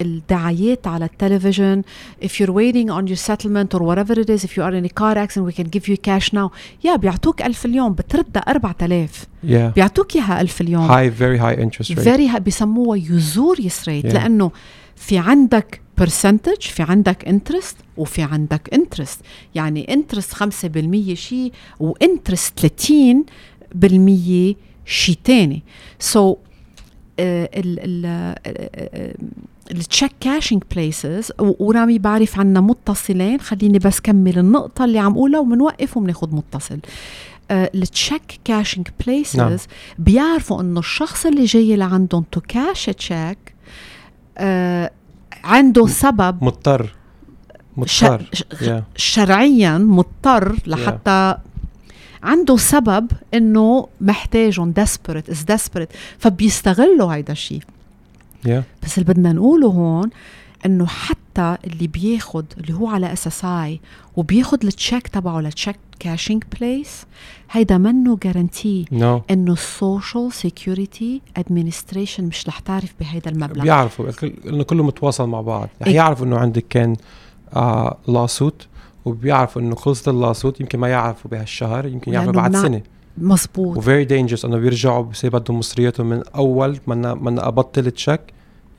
[0.00, 1.82] الدعايات على التلفزيون.
[2.22, 4.94] If you're waiting on your settlement or whatever it is if you are in a
[5.00, 6.50] car accident we can give you cash now.
[6.84, 9.54] yeah بيعطوك ألف اليوم بتردها 4000 yeah.
[9.54, 10.88] بيعطوك إياها ألف اليوم.
[10.88, 12.04] High very high interest rate.
[12.04, 14.14] Very high بيسموها usurious rate yeah.
[14.14, 14.50] لأنه
[14.96, 19.20] في عندك percentage في عندك interest وفي عندك interest
[19.54, 22.66] يعني interest 5% شيء وانترست 30%
[24.86, 25.62] شيء تاني.
[25.98, 26.49] so so,
[29.70, 33.40] ال check cashing places ورامي بعرف عنا متصلين.
[33.40, 36.78] خليني بس كمل النقطة اللي عم قولها وبنوقف وبناخذ متصل.
[37.50, 39.66] ال check cashing places
[39.98, 43.54] بيعرفوا إنه الشخص اللي جاي لعندهم to cash check
[45.44, 46.94] عنده سبب مضطر.
[47.76, 48.24] مضطر.
[48.32, 48.42] ش...
[48.42, 48.82] yeah.
[48.96, 51.49] شرعيا مضطر لحتى yeah.
[52.22, 57.62] عنده سبب إنه محتاجهم desperate is desperate فبيستغلوا هيدا الشيء
[58.46, 58.62] yeah.
[58.82, 60.10] بس اللي بدنا نقوله هون
[60.66, 63.80] إنه حتى اللي بياخد اللي هو على SSI
[64.16, 67.06] وبياخد ال check تبعه ل check cashing place
[67.50, 69.32] هيدا منه guarantee no.
[69.32, 74.10] إنه ال social security administration مش رح تعرف بهيدا المبلغ بيعرفوا
[74.46, 76.96] إنه كله متواصل مع بعض رح إيه؟ يعرفوا إنه عندك كان
[77.56, 78.66] آه lawsuit
[79.04, 82.82] وبيعرفوا إنه خلصت ال lawsuit يمكن ما يعرفوا بهالشهر يمكن يعرفوا بعد سنة.
[83.18, 88.20] مزبوط و very dangerous إنه بيرجعوا بصير بدهم مصرياتهم من أول ما ما أبطل check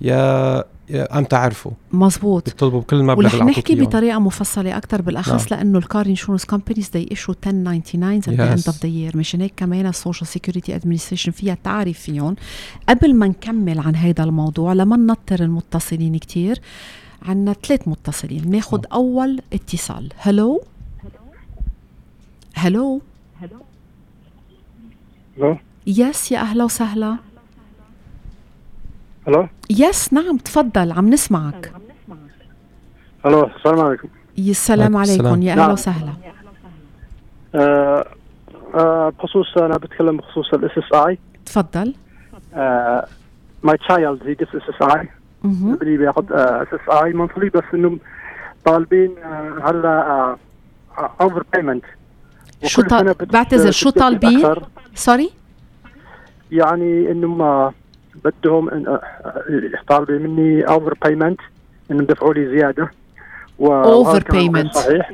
[0.02, 5.60] يا إمتى عرفوا مزبوط بيطلبوا بكل المبلغ اللي نحكي بطريقة مفصلة أكثر بالأخص نعم.
[5.60, 9.16] لأنه ال car insurance companies they issue 1099 at the end of the year.
[9.16, 12.36] مشان هيك كمان ال social security administration فيها تعرف فيهم.
[12.90, 16.62] قبل ما نكمل عن هذا الموضوع لما ننطر المتصلين كتير
[17.22, 18.52] عنا ثلاث متصلين.
[18.52, 20.10] ناخذ أول اتصال.
[20.18, 20.62] هلو؟
[22.56, 23.02] هلو؟
[25.38, 25.58] هلو؟
[25.88, 27.18] يس يا أهلا وسهلا.
[29.28, 31.74] ألو يس نعم تفضل عم نسمعك.
[33.26, 34.08] ألو السلام عليكم.
[34.38, 35.72] السلام عليكم يا أهلا نعم.
[35.72, 36.14] وسهلا.
[37.56, 38.06] آه
[38.76, 41.96] آه بخصوص أنا بتكلم بخصوص ال SSI تفضل.
[43.64, 47.98] my child he gets SSI ابني بياخذ SSI monthly بس إنه
[48.66, 49.16] طالبين
[49.64, 50.36] هلأ
[51.22, 51.84] اوفر بيمنت
[52.64, 52.82] شو.
[53.34, 54.56] بعتذر شو طالبين؟
[54.96, 55.32] sorry
[56.52, 57.72] يعني إنه
[58.26, 58.98] بدهم
[59.88, 61.40] طالبين مني overpayment
[61.92, 62.92] انهم دفعوا لي زيادة.
[63.60, 65.12] و overpayment صحيح.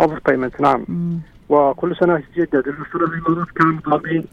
[0.00, 0.84] overpayment نعم.
[0.88, 1.18] مم.
[1.48, 4.24] وكل سنة يتجدد السنة اللي مرت كانوا طالبين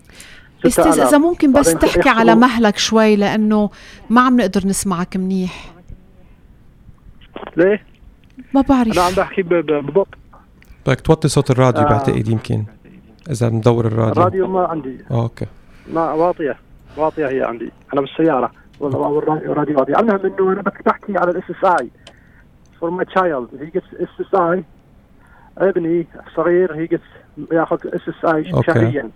[0.68, 3.70] أستاذ إذا ممكن بس تحكي على مهلك شوي لأنه
[4.10, 5.74] ما عم نقدر نسمعك منيح.
[7.58, 7.84] ليه؟
[8.54, 8.94] ما بعرف.
[8.94, 10.18] أنا عم بحكي ببطء.
[10.88, 11.90] بدك توطي صوت الراديو آه.
[11.90, 12.64] بعتقد يمكن
[13.32, 14.12] إذا مدور الراديو.
[14.12, 14.98] الراديو ما عندي.
[15.12, 15.46] آه، okay.
[15.94, 16.58] ما واطية.
[16.98, 17.72] واطية هي عندي.
[17.94, 18.52] أنا بالسيارة.
[18.80, 20.00] والراديو راديو واطي.
[20.00, 21.90] المهم إنه أنا بحكي على ال SSI
[22.80, 24.64] for my child he SSI
[25.58, 27.04] ابني صغير he gets
[27.52, 29.10] ياخذ SSI شهريا.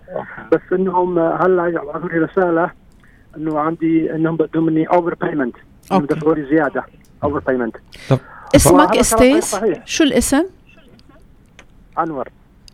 [0.52, 2.70] بس إنهم هلا يبعثوا لي رسالة
[3.36, 5.56] إنه عندي إنهم بدهم مني overpayment
[5.92, 6.06] okay.
[6.14, 6.84] دفعوا لي زيادة
[7.24, 7.76] overpayment
[8.56, 9.44] اسمك إستاذ.
[9.84, 10.44] شو الاسم؟
[11.98, 12.28] أنور.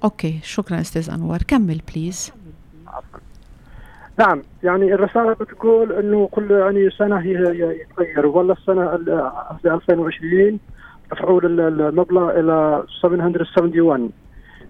[0.05, 1.39] okay شكرا أستاذ أنور.
[1.49, 2.33] كمل please
[4.19, 7.33] نعم يعني الرسالة بتقول إنه كل يعني سنة هي
[7.81, 10.59] يتغير والله السنة ال- قصدي 2020
[11.13, 14.11] ال- المبلغ إلى 771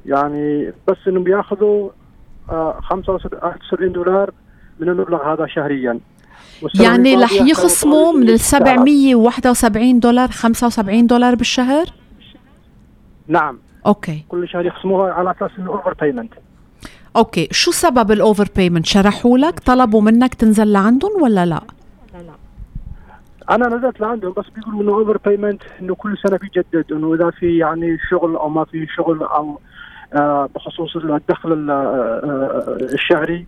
[0.07, 1.91] يعني بس إنهم بياخذوا
[2.51, 4.31] آه، 75 دولار
[4.81, 6.01] من المبلغ هذا شهريا.
[6.81, 11.87] يعني رح يخصموا من ال 771 دولار 75 دولار بالشهر؟
[13.29, 13.59] نعم.
[13.87, 14.25] okay.
[14.29, 16.33] كل شهر يخصموها على أساس إنه overpayment
[17.17, 17.49] okay.
[17.51, 21.61] شو سبب ال overpayment شرحوا لك؟ طلبوا منك تنزل لعندهم ولا لا؟
[23.51, 27.99] أنا نزلت لعندهم بس بيقولوا إنه overpayment إنه كل سنة بيجدد إنه إذا في يعني
[28.11, 29.61] شغل أو ما في شغل أو
[30.15, 33.47] آه بخصوص الدخل ال- آه، آه، الشهري.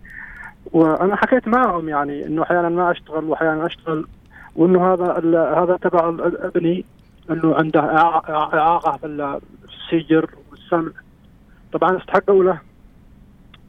[0.71, 4.07] وأنا حكيت معهم يعني إنه أحيانا ما أشتغل واحيانا أشتغل
[4.55, 5.05] وإنه هذا
[5.63, 6.85] هذا تبع ابني
[7.29, 9.05] إنه عنده إعاقة في
[9.69, 10.91] السكر والسمع.
[11.73, 12.59] طبعا استحقوا له.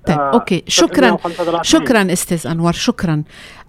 [0.06, 1.62] طيب آه، okay شكرا 735.
[1.62, 3.22] شكرا أستاذ أنور شكرا.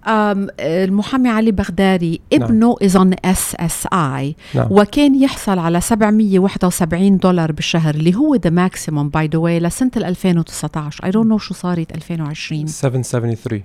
[0.07, 4.67] المحامي علي بغدادي ابنه is on SSI نعم.
[4.71, 10.05] وكان يحصل على 771 دولار بالشهر اللي هو the maximum by the way لسنة ال
[10.05, 13.63] 2019 I don't know شو صارت 2020 773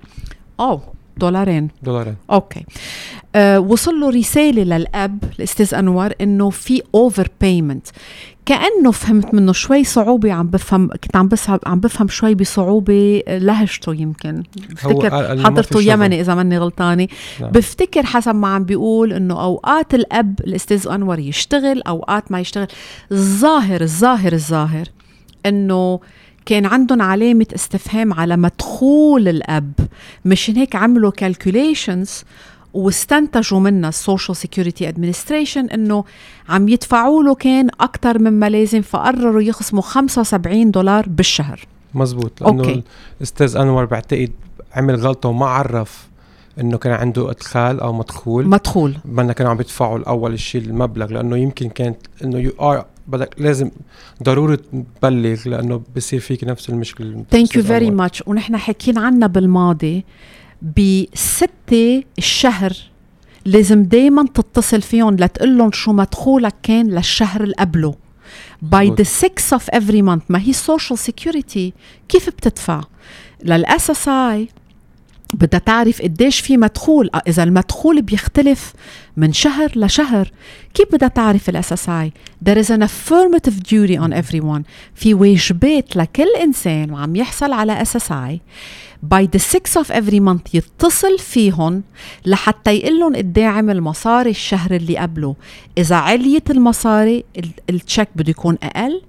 [0.60, 1.68] oh دولارين.
[1.82, 2.16] دولارين.
[2.30, 2.64] okay.
[3.34, 7.86] أه وصل له رسالة للأب الاستاذ أنور إنه في overpayment
[8.48, 13.94] كأنه فهمت منه شوي صعوبة عم بفهم كنت عم بس عم بفهم شوي بصعوبة لهجته
[13.94, 15.10] يمكن بفتكر
[15.44, 15.82] حضرته.
[15.82, 17.08] يمني إذا ماني غلطانة
[17.40, 17.50] نعم.
[17.50, 22.66] بفتكر حسب ما عم بيقول إنه أوقات الأب الأستاذ أنور يشتغل أوقات ما يشتغل
[23.12, 24.86] الظاهر الظاهر الظاهر
[25.46, 26.00] إنه
[26.46, 29.72] كان عندهم علامة استفهام على مدخول الأب
[30.24, 32.10] مشان هيك عملوا calculations
[32.74, 36.04] واستنتجوا منها ال Social Security Administration إنه
[36.48, 41.60] عم يدفعوا له كان أكثر مما لازم فقرروا يخصموا 75 دولار بالشهر.
[41.94, 42.82] مزبوط لأنه okay.
[43.18, 44.30] الأستاذ أنور بعتقد
[44.74, 46.08] عمل غلطة وما عرف
[46.60, 48.46] إنه كان عنده إدخال أو مدخول.
[48.46, 48.94] مدخول.
[49.04, 53.70] بدنا كانوا عم يدفعوا الأول شيء المبلغ لأنه يمكن كانت إنه you are بدك لازم
[54.22, 54.56] ضروري
[55.02, 57.24] تبلغ لأنه بصير فيك نفس المشكلة.
[57.30, 60.04] ثانك يو فيري ماتش ونحن حكينا عنها بالماضي.
[60.62, 62.72] بستة الشهر.
[63.44, 67.94] لازم دايما تتصل فيهم لتقول لهم شو مدخولك كان للشهر اللي قبله.
[68.62, 68.98] by مظبوط.
[68.98, 71.72] the 6 of every month ما هي ال Social Security
[72.08, 72.82] كيف بتدفع؟
[73.44, 74.48] لل SSI
[75.34, 78.72] بدها تعرف قديش في مدخول آه، إذا المدخول بيختلف
[79.16, 80.30] من شهر لشهر.
[80.74, 82.12] كيف بدها تعرف ال SSI
[82.48, 84.62] there is an affirmative duty on everyone.
[84.94, 88.40] في واجبات لكل إنسان وعم يحصل على SSI
[89.14, 91.82] by the 6 of every month يتصل فيهم
[92.26, 95.36] لحتى يقول لهم قد عمل مصاري الشهر اللي قبله.
[95.78, 99.02] إذا عليت المصاري ال- ال check بده يكون أقل.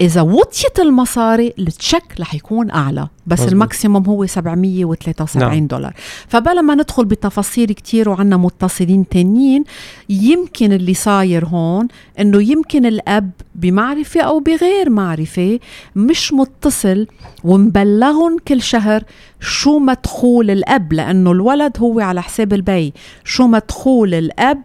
[0.00, 3.52] إذا وطيت المصاري ال check رح يكون أعلى بس مزبوط.
[3.52, 5.66] ال maximum هو 773 نعم.
[5.66, 5.94] دولار
[6.28, 9.64] فبلا ما ندخل بتفاصيل كتير وعنا متصلين تانيين
[10.08, 11.88] يمكن اللي صاير هون
[12.20, 15.58] إنه يمكن الأب بمعرفة أو بغير معرفة
[15.96, 17.06] مش متصل
[17.44, 19.02] ومبلغهم كل شهر
[19.40, 22.92] شو مدخول الأب لأنه الولد هو على حساب البي
[23.24, 24.62] شو مدخول الأب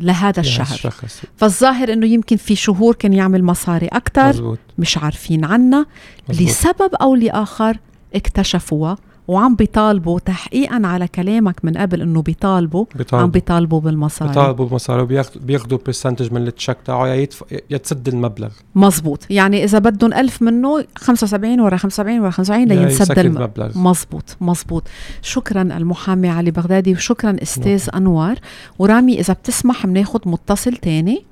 [0.00, 0.74] لهذا الشهر.
[0.74, 5.86] الشخص فالظاهر إنه يمكن في شهور كان يعمل مصاري أكثر مزبوط مش عارفين عنها.
[6.28, 7.78] لسبب أو لآخر
[8.14, 8.96] اكتشفوها
[9.28, 13.26] وعم بيطالبوا تحقيقا على كلامك من قبل إنه بيطالبوا عم بيطالبوا.
[13.26, 14.28] بيطالبوا بالمصاري.
[14.28, 18.50] بيطالبوا بمصاري وبياخذوا بياخذوا percentage من ال check تاعه يا يدفع لتسد المبلغ.
[18.74, 19.26] مزبوط.
[19.30, 23.18] يعني إذا بدهم ألف منه 75 ورا 75 ورا 75 لينسد.
[23.18, 23.78] المبلغ.
[23.78, 24.82] مزبوط مزبوط.
[25.22, 28.34] شكرا المحامي علي بغدادي وشكرا أستاذ انور
[28.78, 31.24] ورامي إذا بتسمح بناخذ متصل تاني.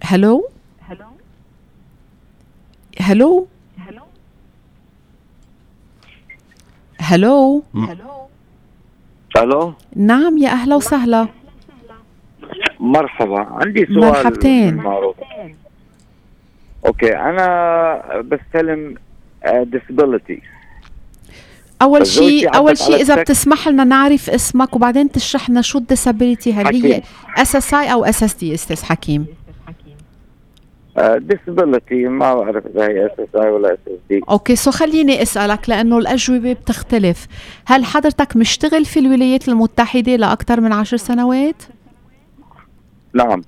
[0.00, 0.48] هلو
[0.80, 1.06] هلو
[3.00, 3.46] هلو
[7.12, 7.62] ألو
[9.96, 11.28] نعم يا أهلا وسهلا.
[12.80, 13.46] مرحبا.
[13.50, 14.76] عندي سؤال مرحبتين.
[14.76, 15.16] معروف
[16.86, 18.94] okay أنا بستلم
[19.62, 20.42] disability
[21.82, 25.78] أول بس زوجتي شيء أول شيء إذا بتسمح لنا نعرف اسمك وبعدين تشرح لنا شو
[25.78, 26.52] ال disability.
[26.52, 27.02] هل هي.
[27.36, 29.26] اس اس اي أو اس اس دي أستاذ حكيم؟
[30.98, 35.22] disability ما بعرف إذا هي اس اس اي ولا اس اس دي okay so خليني
[35.22, 37.26] أسألك لأنه الأجوبة بتختلف.
[37.66, 41.62] هل حضرتك مشتغل في الولايات المتحدة لأكثر من عشر سنوات؟
[43.14, 43.42] نعم.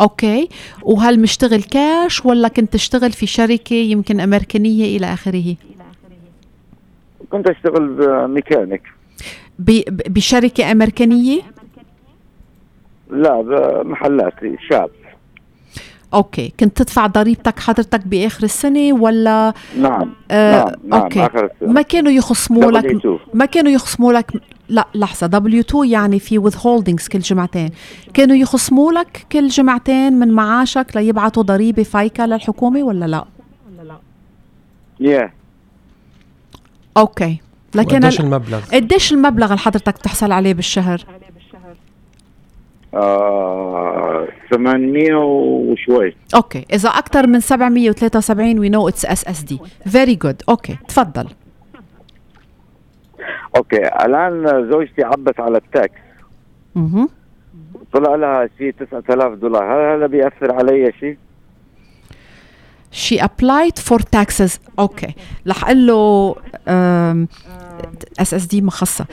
[0.00, 0.48] okay.
[0.82, 5.56] وهل مشتغل كاش ولا كنت تشتغل في شركة يمكن أمريكانية إلى آخره؟
[7.30, 8.82] كنت أشتغل ميكانيك
[9.58, 11.42] بشركة أمريكانية؟
[13.10, 14.34] لا بمحلات
[14.70, 14.90] shop.
[16.14, 21.26] okay كنت تدفع ضريبتك حضرتك بآخر السنة ولا نعم آه، نعم نعم okay.
[21.26, 23.08] آخر السنة ما كانوا يخصموا لك W2.
[23.34, 24.32] ما كانوا يخصموا لك
[24.68, 27.70] لا لحظة W2 يعني في withholdings كل جمعتين
[28.14, 33.24] كانوا يخصموا لك كل جمعتين من معاشك ليبعتوا ضريبة فايكة للحكومة ولا لا؟
[35.00, 35.32] yeah
[36.96, 37.40] okay
[37.74, 41.04] لكن قديش ال- المبلغ؟ قديش المبلغ اللي حضرتك بتحصل عليه بالشهر؟
[42.96, 46.16] آه 800 وشوي.
[46.34, 46.64] أوكي.
[46.72, 50.76] إذا أكثر من 773 we know it's SSD very good okay.
[50.88, 51.28] تفضل.
[53.56, 53.76] okay.
[53.76, 56.00] الآن زوجتي عبت على ال tax
[56.76, 57.08] أها
[57.92, 59.64] طلع لها شيء 9000 دولار.
[59.64, 61.16] هل هذا بيأثر علي شيء؟
[62.92, 64.58] she applied for taxes.
[64.78, 65.14] okay.
[65.46, 66.34] رح أقول له
[68.20, 69.06] SSD مخصصة.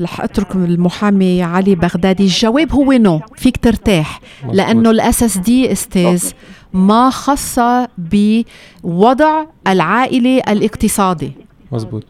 [0.00, 2.22] رح أترك المحامي علي بغدادي.
[2.22, 4.20] الجواب هو no فيك ترتاح.
[4.52, 6.30] لأنه ال SSD أستاذ
[6.72, 11.32] ما خاصه بوضع العائلة الاقتصادي.
[11.72, 12.04] مزبوط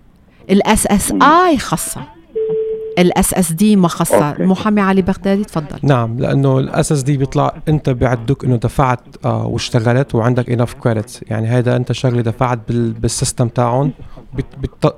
[0.51, 2.00] ال SSI خاصه
[2.99, 4.42] ال SSD ما okay.
[4.42, 5.78] المحامي علي بغدادي تفضل.
[5.83, 11.48] نعم لأنه ال SSD بيطلع أنت بيعدوك إنه دفعت آه واشتغلت وعندك enough credits يعني
[11.48, 13.92] هذا أنت شغلة دفعت بال بال system تاعهم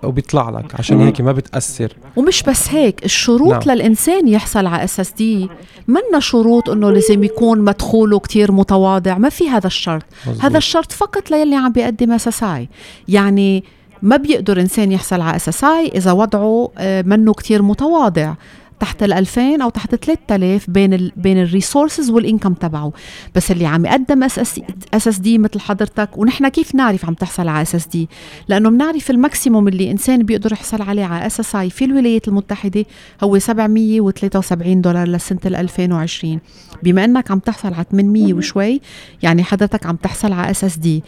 [0.04, 0.74] وبيطلع لك.
[0.74, 1.92] عشان هيك ما بتأثر.
[2.16, 3.76] ومش بس هيك الشروط نعم.
[3.76, 5.49] للإنسان يحصل على SSD
[5.88, 9.18] منا شروط إنه لازم يكون مدخوله كتير متواضع.
[9.18, 10.04] ما في هذا الشرط.
[10.26, 10.44] مزبوط.
[10.44, 12.68] هذا الشرط فقط للي عم بيقدم SSI
[13.09, 13.64] يعني
[14.05, 18.35] ما بيقدر إنسان يحصل على SSI إذا وضعه آه، منه كتير متواضع
[18.81, 22.93] تحت ال 2000 أو تحت 3000 بين ال بين ال resources وال income تبعه.
[23.35, 28.09] بس اللي عم يقدم SS SSD مثل حضرتك ونحن كيف نعرف عم تحصل على SSD
[28.49, 32.85] لأنه بنعرف ال maximum اللي إنسان بيقدر يحصل عليه على SSI في الولايات المتحدة
[33.23, 36.38] هو 773 دولار لسنة ال 2020
[36.83, 38.81] بما إنك عم تحصل على 800 وشوي
[39.23, 41.03] يعني حضرتك عم تحصل على SSD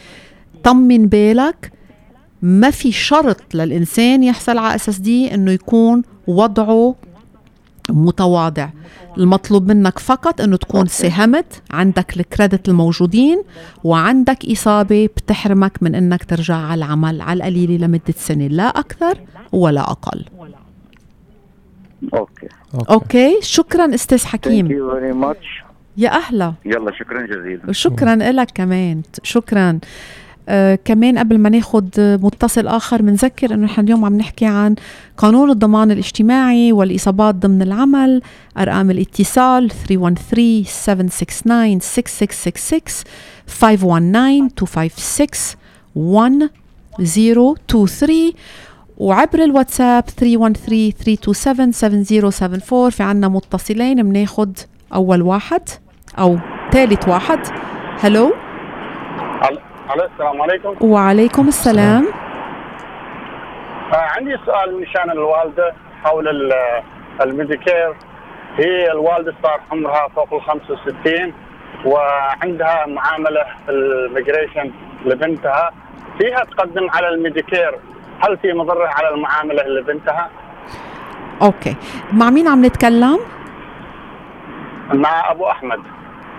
[0.65, 1.76] طمن بالك
[2.43, 6.95] ما في شرط للإنسان يحصل على SSD إنه يكون وضعه
[7.91, 8.69] متواضع.
[9.19, 13.43] المطلوب منك فقط إنه تكون ساهمت عندك ال credit الموجودين
[13.85, 19.21] وعندك إصابة بتحرمك من إنك ترجع على العمل على القليلة لمدة سنة لا أكثر
[19.53, 20.25] ولا أقل.
[22.15, 22.49] أوكي.
[22.75, 25.63] أوكي, أوكي؟ شكرا أستاذ ثانك حكيم يو فيري ماتش
[25.97, 26.53] يا أهلا.
[26.65, 27.69] يلا شكرا جزيلا.
[27.69, 29.03] وشكرا لك كمان.
[29.23, 29.79] شكرا.
[30.49, 34.75] آه كمان قبل ما ناخد متصل آخر بنذكر إنه نحن اليوم عم نحكي عن
[35.17, 38.23] قانون الضمان الاجتماعي والإصابات ضمن العمل
[38.59, 43.05] أرقام الاتصال 313 769 6666
[43.61, 46.49] 519 256
[47.01, 48.33] 1023
[48.99, 54.59] وعبر الواتساب 313 327 7074 في عنا متصلين بناخد
[54.95, 55.63] أول واحد
[56.19, 56.39] أو
[56.73, 57.39] ثالث واحد.
[58.01, 58.33] hello
[59.95, 60.75] hello السلام عليكم.
[60.81, 62.07] وعليكم السلام.
[63.95, 66.83] آه عندي سؤال من شان الوالدة حول ال-
[67.23, 67.95] ال Medicare.
[68.57, 71.33] هي الوالدة صار عمرها فوق ال 65
[71.85, 74.71] وعندها معاملة في ال immigration
[75.05, 75.71] لبنتها.
[76.19, 77.79] فيها تقدم على ال Medicare.
[78.21, 80.31] هل في مضره على المعاملة لبنتها؟
[81.43, 81.77] okay.
[82.13, 83.19] مع مين عم نتكلم؟
[84.93, 85.79] مع أبو أحمد.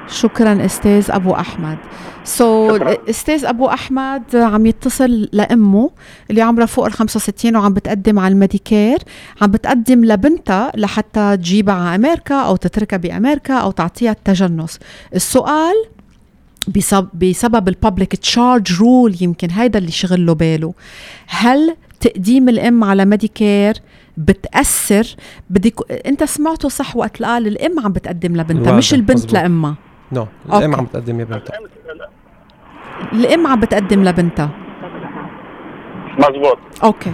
[0.10, 1.78] شكرا أستاذ أبو أحمد.
[2.23, 2.82] so.
[3.10, 5.89] أستاذ أبو أحمد عم يتصل لأمه
[6.30, 8.97] اللي عمرها فوق ال 65 وعم بتقدم على ال Medicare.
[9.41, 14.80] عم بتقدم لبنتها لحتى تجيبها على أمريكا أو تتركها بأمريكا أو تعطيها التجنس.
[15.15, 15.76] السؤال
[16.76, 20.74] بسبب, بسبب ال public charge rule يمكن هيدا اللي شغل له باله.
[21.28, 23.73] هل تقديم الأم على Medicare
[24.17, 25.15] بتأثر؟
[25.50, 25.74] بدك
[26.06, 29.34] أنت سمعته صح وقت قال الأم عم بتقدم لبنتها مش البنت.
[29.34, 29.76] لأمها.
[30.12, 30.58] no okay.
[30.65, 31.58] الام عم تقدم yeah بنتها.
[33.13, 34.50] الام عم بتقدم لبنتها.
[36.20, 36.58] مزبوط.
[36.84, 37.13] أوكي.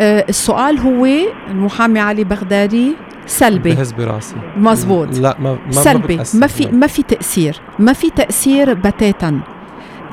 [0.00, 1.06] آه السؤال هو
[1.50, 3.74] المحامي علي بغدادي سلبي.
[3.74, 4.36] بهز براسي.
[4.56, 5.18] مزبوط.
[5.18, 6.16] لا ما ما سلبي.
[6.34, 7.60] ما في ما في تأثير.
[7.78, 9.40] ما في تأثير بتاتا.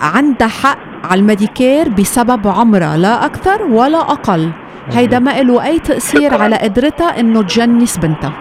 [0.01, 2.97] عندها حق على الميديكير بسبب عمرها.
[2.97, 4.51] لا أكثر ولا أقل.
[4.89, 8.33] هيدا ما له أي تأثير على قدرتها إنه تجنس بنتها.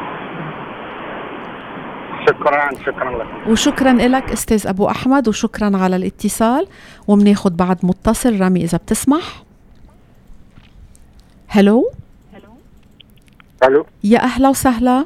[2.26, 3.48] شكرا شكرا لك.
[3.48, 6.66] وشكرا لك أستاذ أبو أحمد وشكرا على الاتصال.
[7.08, 8.40] وبناخد بعد متصل.
[8.40, 9.42] رامي إذا بتسمح.
[11.48, 11.90] hello
[13.64, 15.04] hello يا أهلا وسهلا.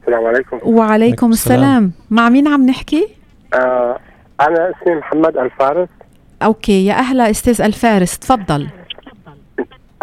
[0.00, 0.56] السلام عليكم.
[0.62, 1.60] وعليكم عليكم السلام.
[1.60, 1.92] السلام.
[2.10, 3.08] مع مين عم نحكي؟
[3.54, 3.98] آه
[4.40, 5.88] أنا اسمي محمد الفارس.
[6.42, 8.18] okay يا أهلا أستاذ الفارس.
[8.18, 8.68] تفضل.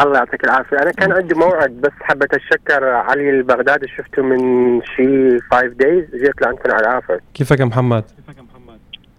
[0.00, 0.76] الله يعطيك العافية.
[0.76, 3.88] أنا كان عندي موعد بس حبيت أتشكر علي البغدادي.
[3.88, 4.38] شفته من
[4.82, 7.20] شي 5 days جيت لعندكم على العافية.
[7.34, 8.04] كيفك يا محمد؟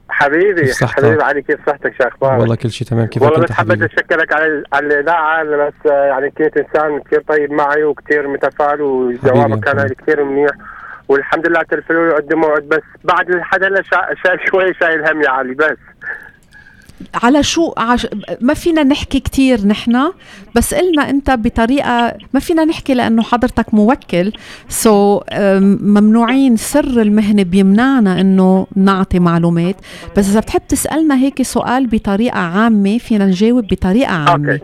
[0.10, 3.06] حبيبي؟ حبيبي علي كيف صحتك؟ شو أخبارك؟ والله كل شيء تمام.
[3.06, 5.44] كيفك والله بس حبيت؟ اشكرك على على الإذاعة.
[5.44, 9.88] بس آه، يعني كنت إنسان كثير طيب معي وكثير متفائل وجوابك كان.
[9.88, 10.52] كثير منيح.
[11.08, 14.08] والحمد لله تلفلوا لي عندي موعد بس بعد الحدا اللي شا...
[14.24, 14.38] شا...
[14.46, 15.78] شوي شايل هم يا علي بس.
[17.24, 18.08] على شو عش...
[18.42, 20.12] ما فينا نحكي كتير نحن
[20.56, 24.32] بس قلنا انت بطريقة ما فينا نحكي لأنه حضرتك موكل
[24.70, 25.24] سو so,
[25.82, 29.76] ممنوعين سر المهنة بيمنعنا إنه نعطي معلومات.
[30.18, 34.52] بس إذا بتحب تسألنا هيك سؤال بطريقة عامة فينا نجاوب بطريقة عامة.
[34.54, 34.64] okay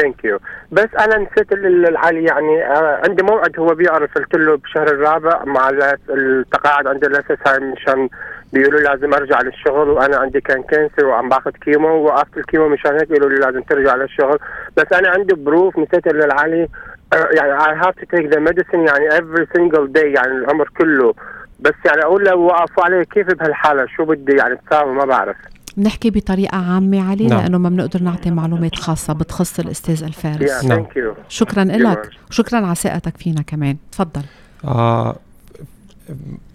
[0.00, 0.38] thank you
[0.72, 4.56] بس أنا نسيت ال- ال- ال علي يعني آه عندي موعد هو بيعرف قلت له
[4.56, 8.08] بشهر الرابع مع ال- التقاعد عند ال SS مشان
[8.52, 12.92] بيقولوا لازم أرجع للشغل وأنا عندي كان cancer وعم باخذ chemo ووقفت ال chemo مشان
[12.92, 14.38] هيك بيقولوا لي لازم ترجع للشغل.
[14.76, 16.68] بس أنا عندي proof ال علي
[17.12, 21.14] آه يعني I have to take the medicine يعني every single day يعني العمر كله.
[21.60, 25.36] بس يعني أقول لو وقفوا علي كيف بهالحالة؟ شو بدي يعني تساوي ما بعرف.
[25.76, 27.40] بنحكي بطريقة عامة علي نعم.
[27.40, 30.62] لأنه ما بنقدر نعطي معلومات خاصة بتخص الأستاذ الفارس.
[30.62, 30.84] Yeah نعم.
[30.84, 31.14] thank you.
[31.28, 33.76] شكرا لك شكرا على ثقتك فينا كمان.
[33.92, 34.22] تفضل.
[34.64, 35.16] آه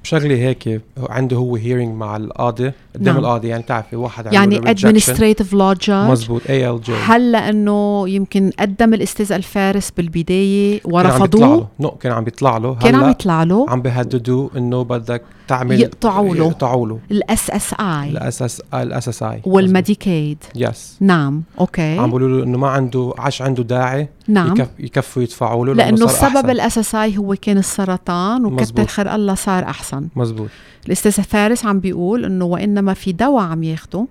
[0.05, 3.17] شغله هيك عنده هو hearing مع القاضي قدام نعم.
[3.17, 5.89] القاضي يعني بتعرفي واحد يعني law judge.
[5.89, 11.67] مزبوط ALJ هل لأنه يمكن قدم الاستاذ الفارس بالبداية كان عم بيطلع ورفضوه له.
[11.79, 12.75] no كان عم بيطلع له.
[12.75, 13.65] كان عم هلا يطلع له.
[13.69, 16.45] عم بيهددوه إنه بدك تعمل يقطعوا له.
[16.45, 16.99] يقطعوا له.
[17.11, 18.09] ال SSI.
[18.09, 21.99] ال SSI ال SSI وال Medicaid yes نعم okay.
[21.99, 24.09] عم بيقولوا له إنه ما عنده عاش عنده داعي.
[24.27, 24.53] نعم.
[24.53, 26.49] يكف يكفوا يدفعوا له لأنه السبب أحسن.
[26.49, 28.85] الأس آي هو كان السرطان وكتر.
[28.85, 29.94] خير الله صار أحسن.
[30.15, 30.49] مزبوط
[30.85, 34.05] الأستاذ فارس عم بيقول إنه وإنما في دواء عم ياخده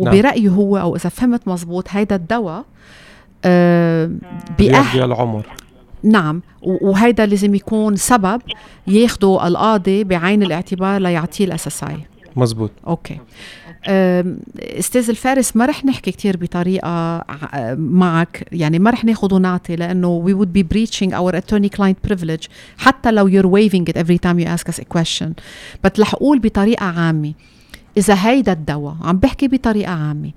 [0.00, 0.14] نعم.
[0.14, 2.64] وبرايه هو أو إذا فهمت مزبوط هيدا الدواء
[3.44, 4.10] آه
[4.58, 5.46] بيأهل العمر.
[6.02, 6.42] نعم.
[6.62, 8.42] وهيدا لازم يكون سبب
[8.86, 11.96] ياخده القاضي بعين الاعتبار ليعطيه الاساساي
[12.36, 13.20] مزبوط أوكي.
[13.86, 17.24] أستاذ الفارس ما رح نحكي كتير بطريقة
[17.74, 18.46] معك.
[18.52, 22.48] يعني ما رح ناخذ ونعطي لأنه we would be breaching our attorney client privilege
[22.78, 25.28] حتى لو you're waiving it every time you ask us a question.
[25.84, 27.32] بس رح أقول بطريقة عامة.
[27.96, 30.30] إذا هيدا الدواء عم بحكي بطريقة عامة.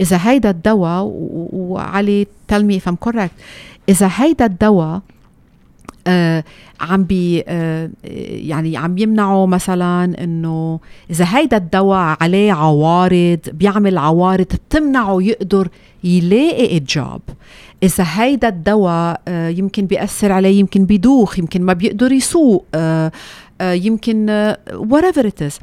[0.00, 1.10] إذا هيدا الدواء
[1.52, 3.42] وعلي me if I'm correct.
[3.88, 5.00] إذا هيدا الدواء
[6.80, 7.90] عم بي آه
[8.30, 10.80] يعني عم يمنعوا مثلا إنه
[11.10, 15.68] إذا هيدا الدواء عليه عوارض بيعمل عوارض بتمنعه يقدر
[16.04, 17.20] يلاقي جوب
[17.82, 23.12] إذا هيدا الدواء آه يمكن بيأثر عليه يمكن بيدوخ يمكن ما بيقدر يسوق آه
[23.60, 25.54] آه يمكن آه whatever it is.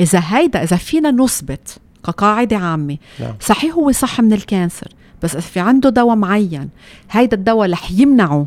[0.00, 3.34] إذا هيدا إذا فينا نثبت كقاعدة عامة نعم.
[3.40, 4.88] صحيح هو صح من الكانسر.
[5.22, 6.68] بس إذا في عنده دواء معين
[7.10, 8.46] هيدا الدواء رح يمنعه.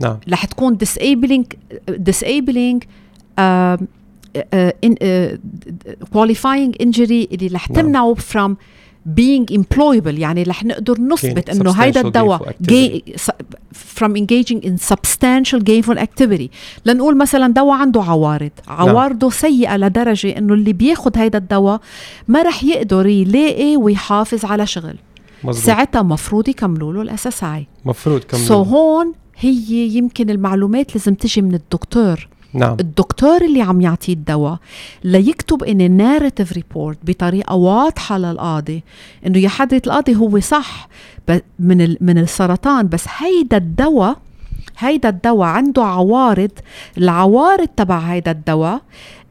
[0.00, 0.18] نعم.
[0.28, 1.44] رح تكون disabling
[1.90, 3.76] disabling uh,
[4.36, 5.36] uh, in, uh,
[6.14, 7.82] qualifying injury اللي رح نعم.
[7.82, 8.56] تمنعه from
[9.06, 10.18] being employable.
[10.18, 12.54] يعني رح نقدر نثبت إنه هيدا الدواء
[13.98, 16.48] from engaging in substantial gainful activity.
[16.86, 18.50] لنقول مثلا دواء عنده عوارض.
[18.68, 21.80] عوارضه سيئة لدرجة إنه اللي بياخد هيدا الدواء
[22.28, 24.96] ما رح يقدر يلاقي ويحافظ على شغل.
[25.44, 30.94] مزبوط ساعتها مفروض يكملوا له ال SSI مفروض كمل so so هون هي يمكن المعلومات
[30.94, 32.28] لازم تجي من الدكتور.
[32.54, 32.76] نعم.
[32.80, 34.58] الدكتور اللي عم يعطيه الدواء
[35.04, 38.82] ليكتب a narrative report بطريقة واضحة للقاضي
[39.26, 40.88] إنه يا حضرة القاضي هو صح
[41.58, 44.16] من من السرطان بس هيدا الدواء
[44.78, 46.50] هيدا الدواء عنده عوارض
[46.98, 48.80] العوارض تبع هيدا الدواء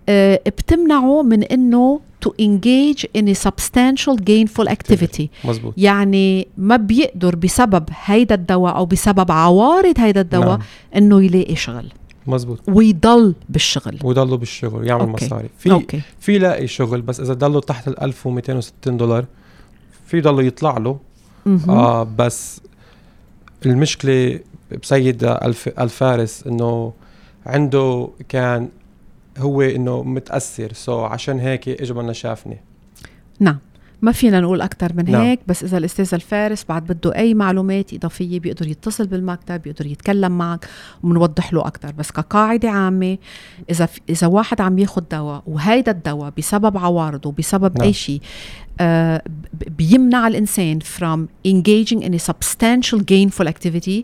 [0.09, 5.27] آه، بتمنعه من إنه to engage in a substantial gainful activity.
[5.45, 10.59] مزبوط يعني ما بيقدر بسبب هيدا الدواء أو بسبب عوارض هيدا الدواء نعم.
[10.95, 11.91] إنه يلاقي شغل.
[12.27, 13.99] مزبوط ويضل بالشغل.
[14.03, 15.25] ويضلوا بالشغل يعمل okay.
[15.25, 15.49] مصاري.
[15.57, 16.01] في okay.
[16.19, 19.25] في يلاقي شغل بس إذا ضلوا تحت ال 1260 دولار
[20.07, 20.99] في يضلوا يطلع له.
[21.45, 21.69] مهم.
[21.69, 22.61] آه بس
[23.65, 24.39] المشكلة
[24.83, 26.93] بسيد ألف ألفارس إنه
[27.45, 28.69] عنده كان
[29.39, 30.73] هو إنه متأثر.
[30.73, 32.57] سو عشان هيك اجى بدنا شافني.
[33.39, 33.57] نعم.
[34.01, 35.21] ما فينا نقول أكثر من نعم.
[35.21, 40.37] هيك بس إذا الأستاذ الفارس بعد بده أي معلومات إضافية بيقدر يتصل بالمكتب بيقدر يتكلم
[40.37, 40.69] معك
[41.03, 43.17] وبنوضح له أكثر بس كقاعدة عامة
[43.69, 47.87] إذا إذا واحد عم ياخد دواء وهيدا الدواء بسبب عوارضه بسبب نعم.
[47.87, 48.21] أي شيء
[48.79, 49.21] آه
[49.77, 54.03] بيمنع الإنسان from engaging in a substantial gainful activity.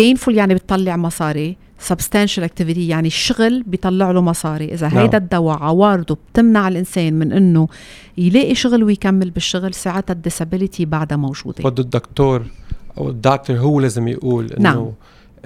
[0.00, 1.56] Gainful يعني بتطلع مصاري.
[1.88, 4.98] Substantial activity يعني الشغل بيطلع له مصاري إذا نعم.
[4.98, 7.68] هيدا الدواء عوارضه بتمنع الإنسان من إنه
[8.18, 12.42] يلاقي شغل ويكمل بالشغل ساعتها ال disability بعدها موجودة بده الدكتور
[12.98, 14.90] أو الدكتور هو لازم يقول إنه نعم.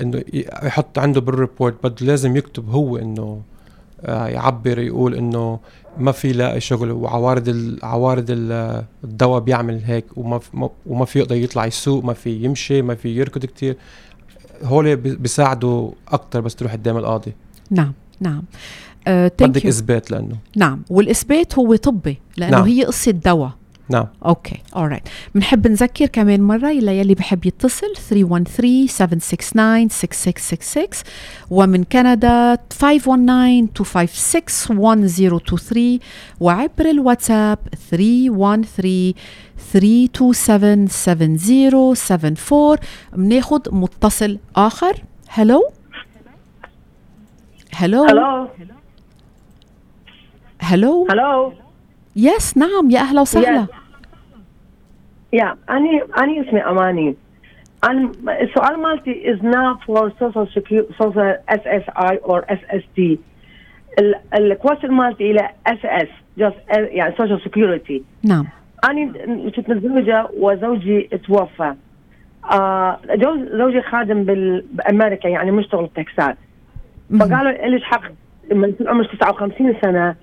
[0.00, 0.22] إنه
[0.62, 3.40] يحط عنده بال report بده لازم يكتب هو إنه
[4.02, 5.60] آه، يعبر يقول إنه
[5.98, 11.04] ما في لاقي شغل وعوارض ال- عوارض ال- الدواء بيعمل هيك وما في ما- وما
[11.04, 13.76] في يقدر يطلع يسوق ما في يمشي ما في يركض كتير
[14.64, 17.32] هول بي- بيساعدوا أكثر بس تروح قدام القاضي
[17.70, 18.42] نعم نعم
[19.06, 19.66] آه بدك.
[19.66, 22.66] إثبات لأنه نعم والإثبات هو طبي لأنه نعم.
[22.66, 23.50] هي قصة دواء
[23.90, 24.06] نعم.
[24.26, 28.00] okay alright بنحب نذكر كمان مرة إلى يلي بحب يتصل 313-769-6666
[31.50, 32.58] ومن كندا 519-256-1023
[36.40, 37.58] وعبر الواتساب
[37.90, 39.14] 313
[39.72, 42.78] 327 7074
[43.12, 45.02] بناخد متصل آخر.
[45.28, 45.70] هلو
[47.74, 48.48] هلو Hello.
[50.60, 51.52] هلو Hello.
[52.18, 53.66] يس نعم يا أهلا وسهلا
[55.32, 57.16] يا أنا أنا اسمي أماني.
[57.84, 62.98] أنا السؤال مالتي is now for social security social SSI or SSD.
[63.98, 65.38] ال الكويشن مالتي
[65.68, 66.08] SS
[66.40, 68.02] just uh, يعني social security.
[68.24, 68.46] نعم
[68.84, 69.12] أنا
[69.56, 71.74] كنت متزوجة وزوجي توفى.
[72.52, 72.98] آه
[73.52, 74.24] زوجي خادم
[74.72, 76.36] بأمريكا يعني مشتغل بتكساس.
[77.20, 78.02] فقالوا ليش حق
[78.52, 80.14] من عمرك 59 سنة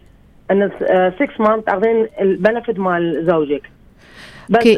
[0.51, 3.61] إن 6 month تاخذين ال benefit مال زوجك
[4.49, 4.77] بس okay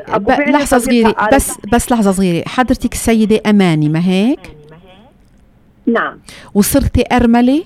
[0.66, 4.40] صغيرة قالت- بس بس لحظة صغيرة حضرتك السيدة أماني ما هيك؟
[5.86, 6.20] نعم
[6.54, 7.64] وصرتي أرملة؟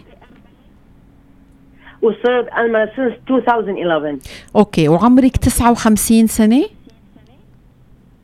[2.02, 4.18] وصرت أنا since 2011
[4.56, 6.64] okay وعمرك 59 سنة؟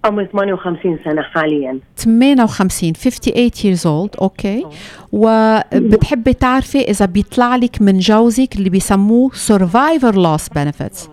[0.06, 1.80] عمري 58 سنة حاليا.
[1.98, 4.66] 58 58 years old okay
[5.12, 11.10] وبتحبي تعرفي إذا بيطلع لك من جوزك اللي بيسموه survivor loss benefits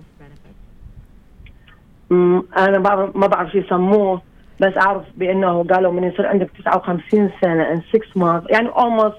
[2.12, 4.22] أمم، أنا بعرف ما بعرف شو يسموه
[4.60, 9.14] بس أعرف بأنه قالوا من يصير عندك 59 سنة in 6 months يعني almost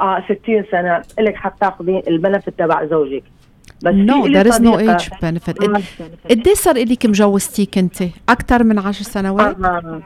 [0.00, 3.22] آه 60 سنة لك حق تاخذين ال benefit تبع زوجك.
[3.82, 5.62] بس there is no صديقة- age benefit
[6.30, 10.02] قد- إيه صار لك مجوزتيك انت؟ أكثر من 10 سنوات؟ آه.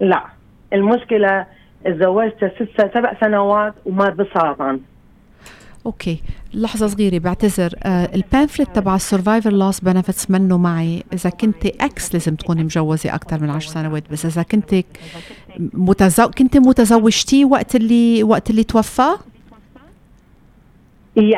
[0.00, 0.24] لا
[0.72, 1.46] المشكلة
[1.84, 4.80] تزوجت ست سبع سنوات ومات بالسرطان
[5.86, 6.22] okay
[6.54, 11.66] لحظة صغيرة بعتذر آه ال pamphlet تبع ال survivor loss benefits منه معي إذا كنت
[11.66, 14.74] ex لازم تكوني مجوزة أكثر من 10 سنوات بس إذا كنت
[15.58, 16.28] متزو...
[16.30, 19.08] كنت متزوجتي وقت اللي وقت اللي توفى؟
[21.16, 21.36] yes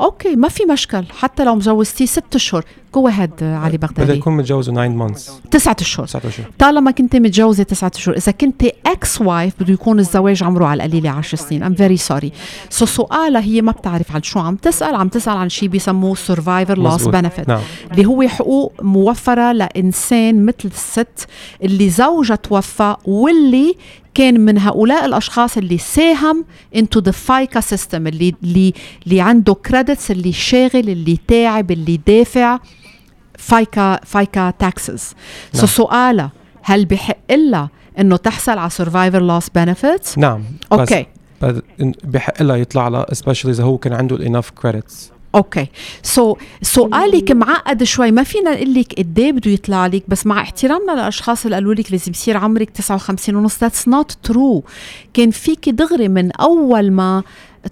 [0.00, 2.64] okay ما في مشكل حتى لو مجوزتيه ست أشهر.
[2.94, 4.12] جو هيد علي بغدادي.
[4.12, 6.06] يكون متجوزه 9 months تسعة أشهر.
[6.06, 6.46] 9 أشهر.
[6.58, 11.38] طالما كنت متجوزة تسعة أشهر إذا كنت ex-wife بده يكون الزواج عمره على القليله 10
[11.38, 11.62] سنين.
[11.62, 12.32] I'm very sorry
[12.70, 16.78] so سؤالها هي ما بتعرف عن شو عم تسأل عم تسأل عن شيء بيسموه survivor
[16.78, 17.08] loss.
[17.08, 17.60] benefit نعم.
[17.90, 21.26] اللي هو حقوق موفرة لإنسان مثل الست
[21.62, 23.74] اللي زوجها توفى واللي
[24.14, 26.44] كان من هؤلاء الأشخاص اللي ساهم
[26.76, 28.74] into the FICA system اللي اللي
[29.06, 32.58] اللي عنده credits اللي شاغل اللي تعب اللي دافع.
[33.38, 35.14] FICA FICA taxes
[35.52, 35.66] so نعم.
[35.66, 36.30] سؤالها
[36.62, 40.44] هل بحق لها إنه تحصل على سرفايفر لوس بنفيتس نعم.
[40.72, 41.06] okay
[42.04, 45.66] بحق لها يطلع لها especially إذا هو كان عنده ال enough credits okay
[46.02, 48.10] so سؤالك معقد شوي.
[48.10, 51.74] ما فينا نقول لك قد إيه بده يطلع لك بس مع احترامنا للأشخاص اللي قالوا
[51.74, 53.60] لك لازم يصير عمرك 59 ونص.
[53.60, 54.64] that's not true
[55.14, 57.22] كان فيك دغري من أول ما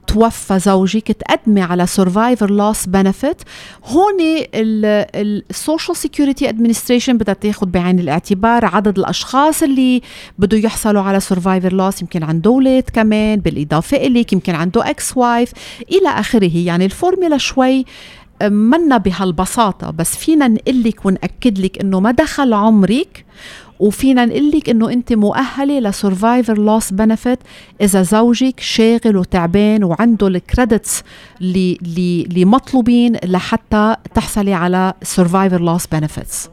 [0.07, 3.43] توفى زوجك تقدمي على survivor loss benefit
[3.85, 4.15] هون
[4.55, 10.03] ال Social Security Administration بدها تاخذ بعين الاعتبار عدد الأشخاص اللي
[10.39, 15.53] بده يحصلوا على survivor loss يمكن عنده أولاد كمان بالإضافة إليك يمكن عنده ex-wife
[15.93, 17.85] إلى آخره يعني الفورمولا شوي
[18.43, 23.25] منا بهالبساطة بس فينا نقول لك ونأكد لك إنه ما دخل عمرك.
[23.83, 27.39] وفينا نقول لك إنه أنت مؤهلة ل survivor loss benefit
[27.81, 31.05] إذا زوجك شاغل وتعبان وعنده ال credits
[31.41, 36.51] اللي اللي اللي مطلوبين لحتى تحصلي على survivor loss benefits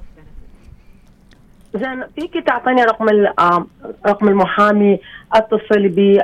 [1.75, 3.05] زين فيك تعطيني رقم
[4.07, 4.99] رقم المحامي
[5.33, 6.17] اتصل ب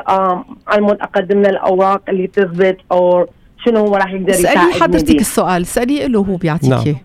[0.67, 3.27] على مود أقدم له الأوراق اللي تثبت أو
[3.65, 5.19] شنو هو راح يقدر يساعدني حضرتك بيه.
[5.19, 6.95] السؤال اسألي له هو بيعطيك نعم.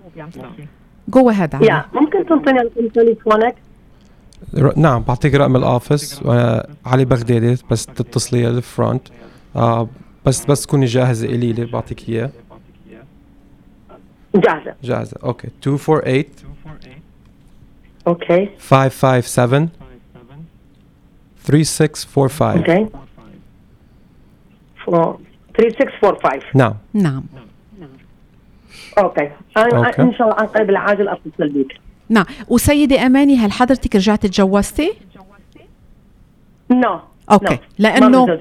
[1.08, 3.54] go ahead يا ممكن تنطيني رقم تليفونك
[4.76, 6.22] نعم بعطيك رقم ال office.
[6.22, 9.08] وأنا علي بغدادي بس تتصلي ال front
[9.56, 9.88] آه
[10.26, 12.30] بس بس تكوني جاهزة إلي لي بعطيك إياه.
[14.34, 14.74] جاهزة.
[14.84, 15.16] جاهزة.
[15.24, 15.48] okay.
[15.66, 16.24] 248
[18.06, 18.48] okay.
[18.58, 19.68] 557
[21.44, 22.86] 3645 okay.
[24.84, 25.18] four-
[25.58, 26.74] 3645 نعم.
[26.94, 27.22] نعم.
[28.98, 29.30] okay.
[29.56, 29.98] أنا.
[29.98, 31.80] إن شاء الله عن قريب العاجل أتصل بك.
[32.10, 32.24] نعم.
[32.48, 34.92] وسيدة أماني هل حضرتك رجعتي تجوزتي؟
[36.70, 37.00] no.
[37.30, 37.54] okay.
[37.54, 38.38] ما لأنه.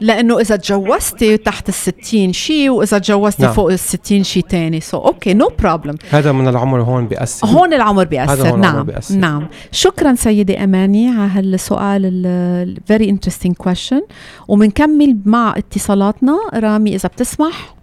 [0.00, 3.52] لأنه إذا تجوزتي تحت الستين شيء وإذا تجوزتي نعم.
[3.52, 4.80] فوق الستين شيء تاني.
[4.80, 5.34] so okay.
[5.34, 7.46] no problem هذا من العمر هون بيأثر.
[7.46, 8.48] هون العمر هذا بيأثر.
[8.48, 8.86] هون العمر نعم.
[8.86, 9.14] بيأثر.
[9.14, 9.48] نعم.
[9.72, 14.02] شكرا سيدة أماني على هالسؤال ال very interesting question.
[14.48, 16.38] ومنكمل مع اتصالاتنا.
[16.54, 17.74] رامي إذا بتسمح.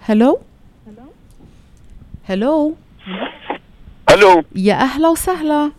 [0.00, 0.38] هلو
[2.24, 2.74] هلو
[4.14, 4.44] ألو.
[4.56, 5.70] يا أهلا وسهلا.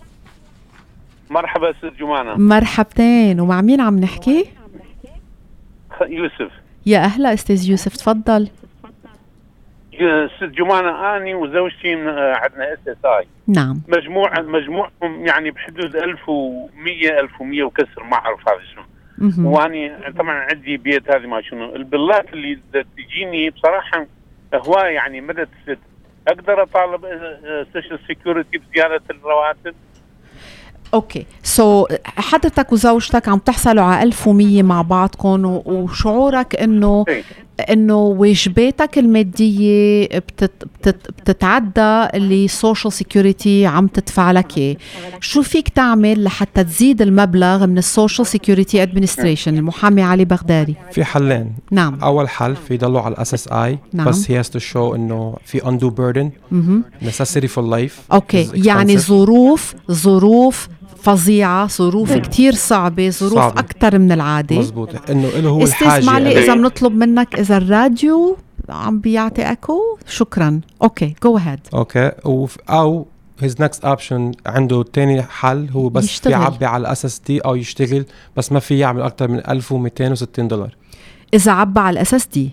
[1.30, 2.36] مرحبا أستاذ جمانة.
[2.38, 3.40] مرحبتين.
[3.40, 4.46] ومع مين عم نحكي؟
[6.02, 6.52] يوسف.
[6.86, 8.50] يا أهلا أستاذ يوسف تفضل.
[9.94, 13.28] أستاذ جمانة أني وزوجتي عندنا SSI.
[13.48, 13.82] نعم.
[13.88, 18.84] مجموع مجموعهم يعني بحدود 1100 1100 وكسر ما أعرف هذا شنو.
[19.52, 21.76] وأني طبعا عندي بيت هذه ما شنو.
[21.76, 22.60] البلات اللي
[22.98, 24.06] تجيني بصراحة
[24.54, 25.46] هواية يعني مدى
[26.28, 27.02] أقدر أطالب
[27.74, 29.76] social security بزيادة الرواتب
[30.94, 37.24] okay so, حضرتك وزوجتك عم تحصلوا على 1100 مع بعضكم وشعورك إنه إيه.
[37.60, 44.78] إنه واجباتك المادية بتت بتت بتتعدى اللي social security عم تدفع لك
[45.20, 50.76] شو فيك تعمل لحتى تزيد المبلغ من ال social security administration المحامي علي بغدادي.
[50.92, 51.54] في حلين.
[51.72, 52.00] نعم.
[52.04, 54.08] أول حل في يضلوا على ال SSI نعم.
[54.08, 56.84] بس هي has to show إنه في undue burden مهم.
[57.02, 58.14] necessity for life.
[58.14, 58.50] okay.
[58.54, 58.98] يعني.
[58.98, 60.68] ظروف ظروف
[61.04, 63.60] فظيعة ظروف كتير صعبة ظروف صعبة.
[63.60, 64.60] أكثر من العادة.
[64.60, 65.10] مزبوط.
[65.10, 66.44] إنه له هو الحاجة معلي إليه.
[66.44, 68.38] إذا بنطلب منك إذا الراديو
[68.70, 70.62] عم بيعطي اكو شكرا.
[70.82, 72.12] okay go ahead okay.
[72.70, 73.08] أو
[73.42, 76.34] his next option عنده تاني حل هو بس يشتغل.
[76.34, 78.06] يعبي على ال SSD أو يشتغل
[78.38, 80.76] بس ما في يعمل أكثر من 1260 دولار.
[81.34, 82.50] إذا عبى على ال SSD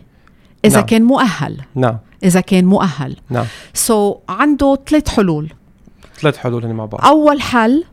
[0.65, 0.87] إذا نعم.
[0.87, 1.61] كان مؤهل.
[1.75, 1.99] نعم.
[2.25, 3.17] إذا كان مؤهل.
[3.31, 3.45] نعم.
[3.75, 5.53] so, عنده ثلاث حلول.
[6.21, 7.05] ثلاث حلول هن مع بعض.
[7.05, 7.85] أول حل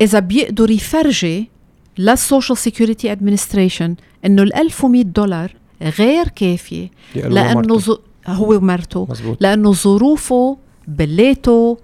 [0.00, 1.50] إذا بيقدر يفرجي
[1.98, 3.94] لل social security administration
[4.26, 5.52] إنه ال 1100 دولار
[5.98, 7.78] غير كافية لأنه.
[7.78, 7.90] ز...
[8.26, 9.08] هو ومرته.
[9.40, 11.78] لأنه ظروفه بليته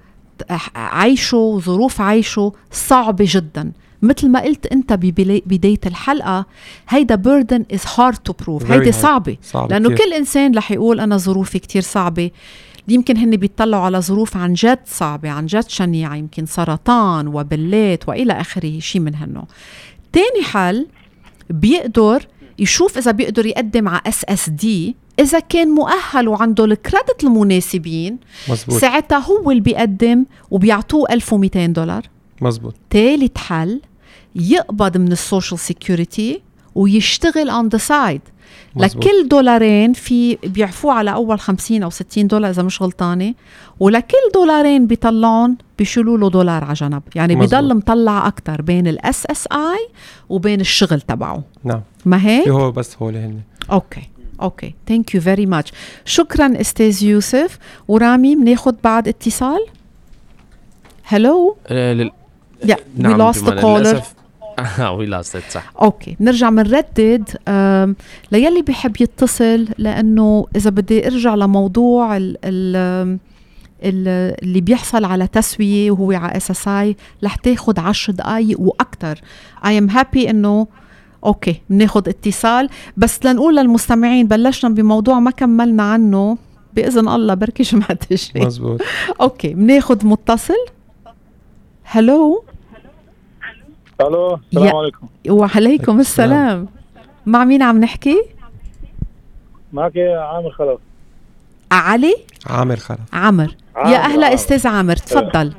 [0.77, 6.47] عيشه ظروف عيشه صعبة جدا مثل ما قلت أنت ببلا- بداية الحلقة
[6.89, 8.93] هيدا burden is hard to prove هيدي.
[8.93, 10.07] صعبة صعبة لأنه كتير.
[10.07, 12.31] كل إنسان رح يقول أنا ظروفي كتير صعبة
[12.89, 18.33] يمكن هن بيطلعوا على ظروف عن جد صعبة عن جد شنيعة يمكن سرطان وبلات وإلى
[18.33, 19.47] آخره شيء من هالنوع
[20.13, 20.87] تاني حل
[21.51, 22.27] بيقدر
[22.59, 28.19] يشوف إذا بيقدر يقدم على SSD إذا كان مؤهل وعنده ال credit المناسبين
[28.49, 28.81] مزبوط.
[28.81, 32.03] ساعتها هو اللي بيقدم وبيعطوه 1200 دولار.
[32.41, 32.75] مزبوط.
[32.91, 33.81] ثالث حل
[34.35, 36.43] يقبض من ال social security
[36.75, 38.21] ويشتغل on the side
[38.77, 39.05] مزبوط.
[39.05, 43.35] لكل دولارين في بيعفوه على أول 50 أو 60 دولار إذا مش غلطانة.
[43.81, 47.03] ولكل دولارين بيطلعون بيشيلوا له دولار على جنب.
[47.15, 47.55] يعني مزبوط.
[47.55, 49.89] بضل مطلع أكثر بين ال SSI
[50.29, 51.43] وبين الشغل تبعه.
[51.65, 51.81] نعم.
[52.05, 53.41] ما هيك؟ في هو بس هول هن.
[53.73, 54.03] okay.
[54.43, 54.75] okay.
[54.89, 55.73] thank you very much
[56.05, 57.59] شكرا أستاذ يوسف.
[57.89, 59.67] ورامي بناخذ بعد اتصال؟
[61.03, 62.11] hello آه، لل...
[62.65, 64.03] yeah we lost the caller
[64.81, 67.31] we lost صح okay بنرجع بنردد
[68.33, 72.77] للي بحب يتصل لأنه إذا بدي أرجع لموضوع ال ال
[74.43, 79.21] اللي بيحصل على تسوية وهو على SSI رح تاخذ 10 دقائق وأكثر
[79.67, 80.67] I am happy إنه
[81.25, 82.69] okay بناخذ اتصال.
[82.97, 86.39] بس لنقول للمستمعين بلشنا بموضوع ما كملنا عنه.
[86.75, 88.81] بإذن الله بركي جمعه الجاي مزبوط.
[89.21, 90.67] okay بناخذ متصل.
[91.83, 92.45] hello
[94.01, 95.07] ألو السلام عليكم.
[95.31, 96.69] وعليكم السلام.
[97.27, 98.23] مع مين عم نحكي؟
[99.73, 100.79] معك عامر خلف.
[101.73, 102.17] علي؟
[102.47, 102.99] عامر خلف.
[103.13, 104.35] عمر عامر، يا أهلا عامر.
[104.35, 105.53] أستاذ عامر تفضل.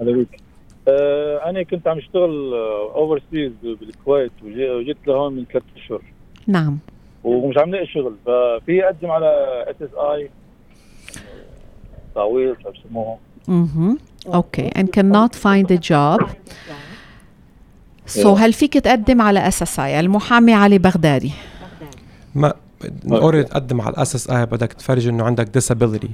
[0.00, 0.40] هلا بيك.
[0.88, 2.54] آه أنا كنت عم اشتغل
[2.94, 6.02] overseas بالكويت وجي- وجيت لهون من ثلاث أشهر.
[6.46, 6.78] نعم.
[7.24, 9.26] ومش عم لاقي شغل ففي اقدم على
[9.70, 10.30] SSI
[12.14, 13.16] تعويض شو بسموها
[13.48, 13.96] أها
[14.34, 14.70] okay.
[14.70, 16.26] And cannot find a job.
[18.06, 21.32] so هل فيك تقدم على SSI المحامي علي بغدادي.
[22.34, 22.52] ما
[23.10, 26.08] already تقدم على ال SSI بدك تفرجي إنه عندك disability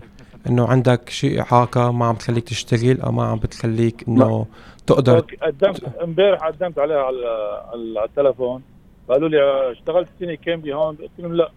[0.46, 4.46] إنه عندك شيء إعاقة ما عم تخليك تشتغل أو ما عم بتخليك إنه
[4.86, 7.26] تقدر قدمت امبارح قدمت عليها على
[7.72, 8.62] على على التلفون.
[9.08, 10.96] قالوا لي آه، اشتغلت سنة كاملة هون.
[10.96, 11.50] قلت لهم لا.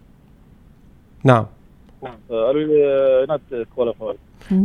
[1.24, 1.46] نعم.
[2.30, 4.16] آه، قالوا لي not qualified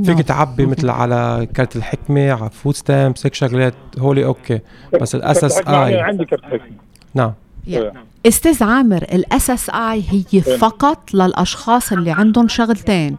[0.06, 4.60] فيك تعبي مثل على كارت الحكمة على food stamps هيك شغلات هولي okay
[5.02, 6.72] بس ال SSI عندي كرت حكمة.
[7.14, 7.34] نعم.
[7.68, 7.94] يا.
[8.28, 13.18] أستاذ عامر ال SSI هي فقط للأشخاص اللي عندهم شغلتين.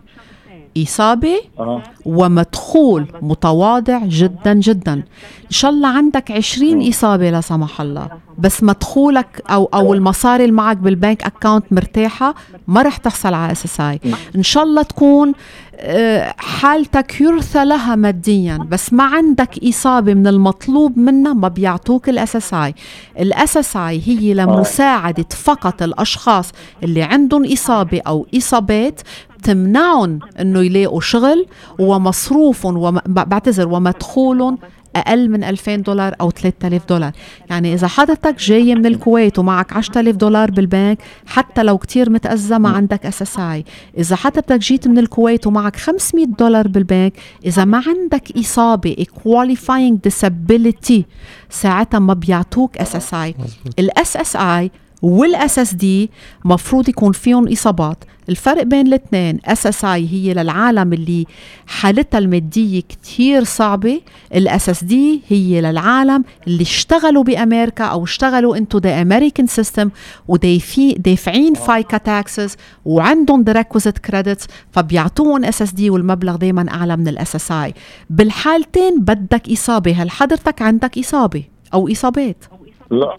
[0.79, 4.93] إصابة أها ومدخول متواضع جدا جدا.
[4.93, 8.09] إن شاء الله عندك 20 إصابة لا سمح الله.
[8.39, 12.35] بس مدخولك أو أو المصاري اللي معك بال bank account مرتاحة
[12.69, 14.01] ما رح تحصل على SSI.
[14.37, 15.33] إن شاء الله تكون
[15.77, 22.37] آه، حالتك يرثى لها ماديا بس ما عندك إصابة من المطلوب منها ما بيعطوك ال
[22.37, 22.75] SSI.
[23.21, 26.53] ال SSI هي لمساعدة فقط الأشخاص
[26.83, 29.01] اللي عندهم إصابة أو إصابات
[29.43, 31.47] تمنعهم إنه يلاقوا شغل
[31.79, 32.99] ومصروفهم وم...
[33.07, 34.59] بعتذر ومدخولهم
[34.97, 37.13] أقل من 2000 دولار أو 3000 دولار.
[37.51, 42.69] يعني إذا حضرتك جاي من الكويت ومعك 10000 دولار بالبنك حتى لو كتير متأذى ما
[42.69, 43.65] عندك SSI
[43.99, 47.13] إذا حضرتك جيت من الكويت ومعك 500 دولار بالبنك
[47.47, 51.03] إذا ما عندك إصابة qualifying disability
[51.51, 53.35] ساعتها ما بيعطوك SSI
[53.79, 54.71] الاس اس اي
[55.03, 56.11] والاس اس دي
[56.45, 58.05] مفروض يكون فيهم إصابات.
[58.29, 61.27] الفرق بين الاثنين اس اس اي هي للعالم اللي
[61.67, 64.01] حالتها المادية كتير صعبة.
[64.35, 69.91] ال SSD هي للعالم اللي اشتغلوا بأمريكا أو اشتغلوا into the American system
[70.29, 77.75] ودافعين FICA taxes وعندهم the requisite credits فبيعطوهم SSD والمبلغ دائما أعلى من ال SSI
[78.11, 80.03] بالحالتين بدك إصابة.
[80.03, 81.45] هل حضرتك عندك إصابة
[81.75, 82.45] أو إصابات؟
[82.91, 83.17] لا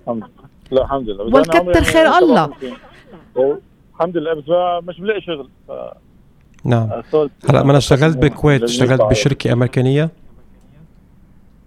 [0.74, 1.24] لا الحمد لله.
[1.24, 2.46] والكتر خير يعني الله.
[2.46, 3.58] 57.
[3.96, 4.44] الحمد لله بس
[4.90, 5.50] مش بلاقي شغل.
[5.68, 5.72] ف-
[6.66, 6.90] نعم.
[7.12, 9.02] صرت- هلا ما أنا اشتغلت بالكويت اشتغلت.
[9.02, 10.10] بشركة أمريكانية.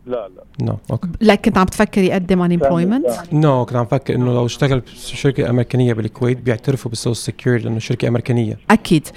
[0.07, 0.43] لا لا.
[0.67, 4.81] No okay لكن كنت عم تفكر يقدم unemployment no كنت عم فكر إنه لو اشتغل
[4.81, 8.59] بشركة أمريكانية بالكويت بيعترفوا بال social security لأنه شركة أمريكانية.
[8.71, 9.09] أكيد.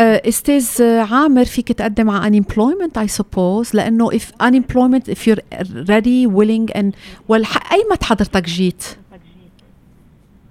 [0.00, 6.26] آه، أستاذ عامر فيك تقدم على unemployment I suppose لأنه if unemployment if you're ready
[6.26, 6.92] willing and
[7.32, 8.84] well ح- أي متى حضرتك جيت؟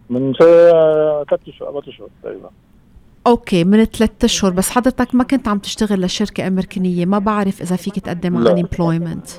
[0.10, 2.49] من ثلاث شهور أربع شهور تقريبا.
[3.28, 7.76] okay من ثلاث أشهر بس حضرتك ما كنت عم تشتغل لشركة أمريكانية ما بعرف إذا
[7.76, 9.30] فيك تقدم على unemployment.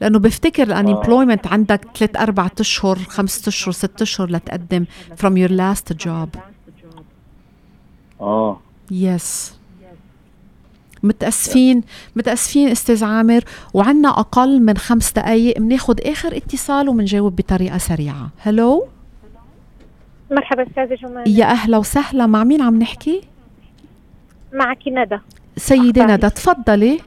[0.00, 4.84] لأنه بفتكر ال unemployment عندك ثلاث أربع أشهر خمس أشهر ست أشهر لتقدم
[5.22, 6.38] from your last job.
[8.20, 8.60] آه.
[8.90, 9.54] Yes
[11.02, 11.82] متأسفين
[12.16, 18.30] متأسفين أستاذ عامر وعنا أقل من خمس دقايق بناخد آخر اتصال وبنجاوب بطريقة سريعة.
[18.38, 18.86] Hello
[20.30, 21.38] مرحبا أستاذة جمانة.
[21.38, 22.26] يا أهلا وسهلا.
[22.26, 23.20] مع مين عم نحكي؟
[24.52, 25.18] معك ندى.
[25.56, 27.00] سيدة ندى تفضلي.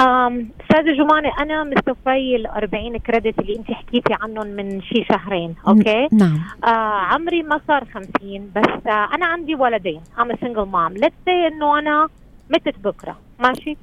[0.00, 5.54] أم، أستاذة جمانة أنا مستوفي ال 40 credit اللي أنت حكيتي عنهم من شي شهرين
[5.68, 6.40] okay؟ نعم.
[6.64, 6.66] آه
[7.12, 10.00] عمري ما صار 50 بس آه أنا عندي ولدين.
[10.18, 11.00] Single mom.
[11.02, 12.08] Let's say إنه أنا
[12.50, 13.16] متت بكرة.
[13.40, 13.76] ماشي؟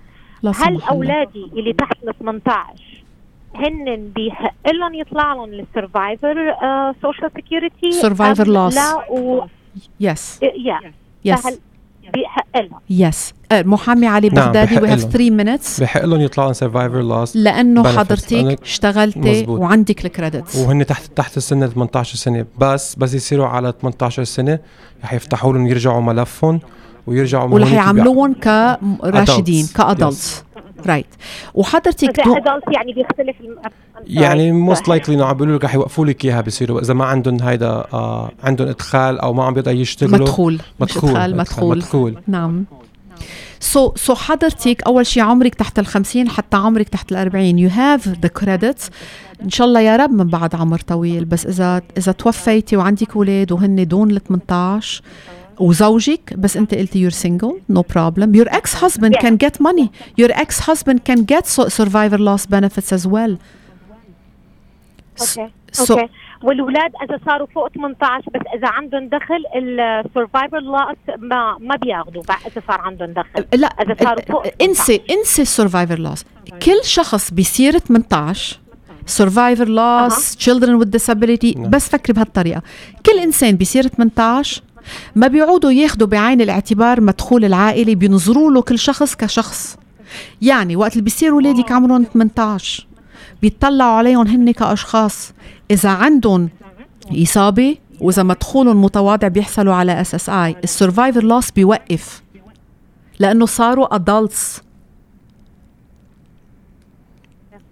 [0.45, 0.89] هل الله.
[0.89, 2.92] أولادي اللي تحت ال 18
[3.55, 6.35] هن بيحق لهم يطلع لهم السرفايفر
[7.01, 8.75] سوشيال سكيورتي Survivor loss.
[8.75, 9.45] لا و
[9.99, 10.79] يس يا
[11.27, 11.35] Yes.
[11.41, 11.57] فهل
[12.13, 14.97] بيحق لهم يس محامي علي نعم، بغدادي have لهم.
[14.97, 15.81] 3 minutes.
[15.81, 19.59] بحق لهم يطلعوا سرفايفر لاست لأنه حضرتك اشتغلتي مزبوط.
[19.59, 22.45] وعندك الكريدتس وهن تحت تحت السن 18 سنة.
[22.57, 24.59] بس بس يصيروا على 18 سنة.
[25.03, 26.59] رح يفتحوا لهم يرجعوا ملفهم
[27.07, 29.67] ويرجعوا من ورح يعملوهم كراشدين.
[29.75, 30.43] ك adults
[30.85, 31.05] Right
[31.53, 32.35] وحضرتك دو-
[32.71, 33.35] يعني بيختلف.
[34.07, 36.81] يعني most likely إنه عم بيقولوا لك رح يوقفوا لك إياها بصيروا.
[36.81, 40.59] إذا ما عندهم هيدا آه عندهم إدخال أو ما عم بيقدروا يشتغلوا مدخول.
[40.79, 42.15] مدخول إدخال مدخول مدخول.
[42.27, 42.65] نعم.
[43.59, 47.17] so so, so so حضرتك أول شيء عمرك تحت ال 50 حتى عمرك تحت ال
[47.17, 48.89] 40 you have the credits
[49.43, 51.25] إن شاء الله يا رب من بعد عمر طويل.
[51.25, 55.01] بس اذا إذا توفيتي وعندك أولاد وهن دون ال 18
[55.59, 60.29] وزوجك بس انت قلتي you're single no problem your ex husband can get money your
[60.31, 63.37] ex husband can get survivor loss benefits as well
[65.21, 65.51] okay
[65.83, 66.09] So- okay
[66.43, 72.23] والولاد إذا صاروا فوق 18 بس إذا عندهم دخل ال survivor loss ما ما بياخذوا
[72.47, 73.45] إذا صار عندهم دخل.
[73.53, 76.25] لا إذا صاروا فوق إنسي إنسي ال survivor loss
[76.65, 78.59] كل شخص بيصير 18
[79.05, 82.61] survivor loss children with disability بس فكري بهالطريقة.
[83.05, 84.61] كل إنسان بيصير 18
[85.15, 89.77] ما بيعودوا ياخذوا بعين الاعتبار مدخول العائلي بينظروا له كل شخص كشخص.
[90.41, 92.87] يعني وقت اللي بيصير اولادك عمرهم 18
[93.41, 95.33] بيطلعوا عليهم هن كأشخاص.
[95.71, 96.49] إذا عندهم
[97.23, 102.23] إصابة وإذا مدخولهم متواضع بيحصلوا على SSI ال survivor loss بيوقف
[103.19, 104.61] لأنه صاروا adults.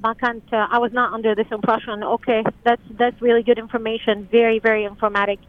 [0.03, 2.03] ما كانت I was not under this impression.
[2.03, 4.27] Okay that's that's really good information.
[4.31, 5.39] Very very informative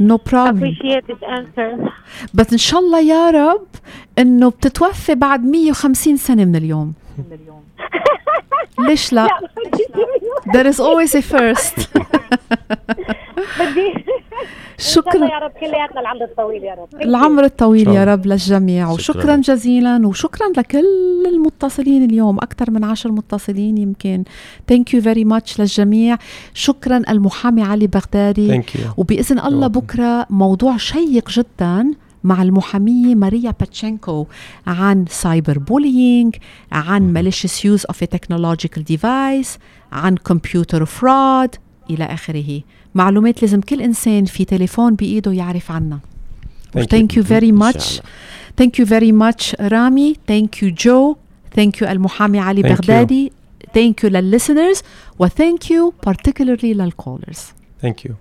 [0.00, 0.74] no problem.
[2.34, 3.66] بس ان شاء الله يا رب
[4.18, 6.92] إنه بتتوفي بعد 150 سنة من اليوم.
[8.88, 9.28] ليش لا؟
[10.52, 11.88] there is always a first.
[13.60, 14.04] بدي.
[14.78, 15.24] شكرا.
[15.24, 17.02] يا رب كلياتنا العمر الطويل يا رب.
[17.02, 19.36] العمر الطويل يا رب للجميع وشكرا شكراً.
[19.36, 24.24] جزيلا وشكرا لكل المتصلين اليوم أكثر من عشر متصلين يمكن.
[24.68, 26.16] Thank you very much للجميع.
[26.54, 28.62] شكرا المحامي علي بغدادي.
[28.96, 31.86] وبإذن الله بكرة موضوع شيق جدا
[32.24, 34.26] مع المحامية ماريا باتشينكو
[34.66, 36.36] عن cyber bullying
[36.72, 39.58] عن malicious use of a technological device
[39.92, 41.54] عن computer fraud
[41.90, 42.60] إلى آخره.
[42.96, 45.98] معلومات لازم كل إنسان في تليفون بإيده يعرف عنها.
[46.90, 48.00] thank you very much
[48.56, 51.16] thank you very much رامي thank you جو
[51.56, 53.32] thank you المحامي علي بغدادي
[53.74, 54.82] thank you للليسنرز
[55.18, 57.40] وثانك يو بارتيكولرلي للكولرز
[57.82, 58.14] ثانك يو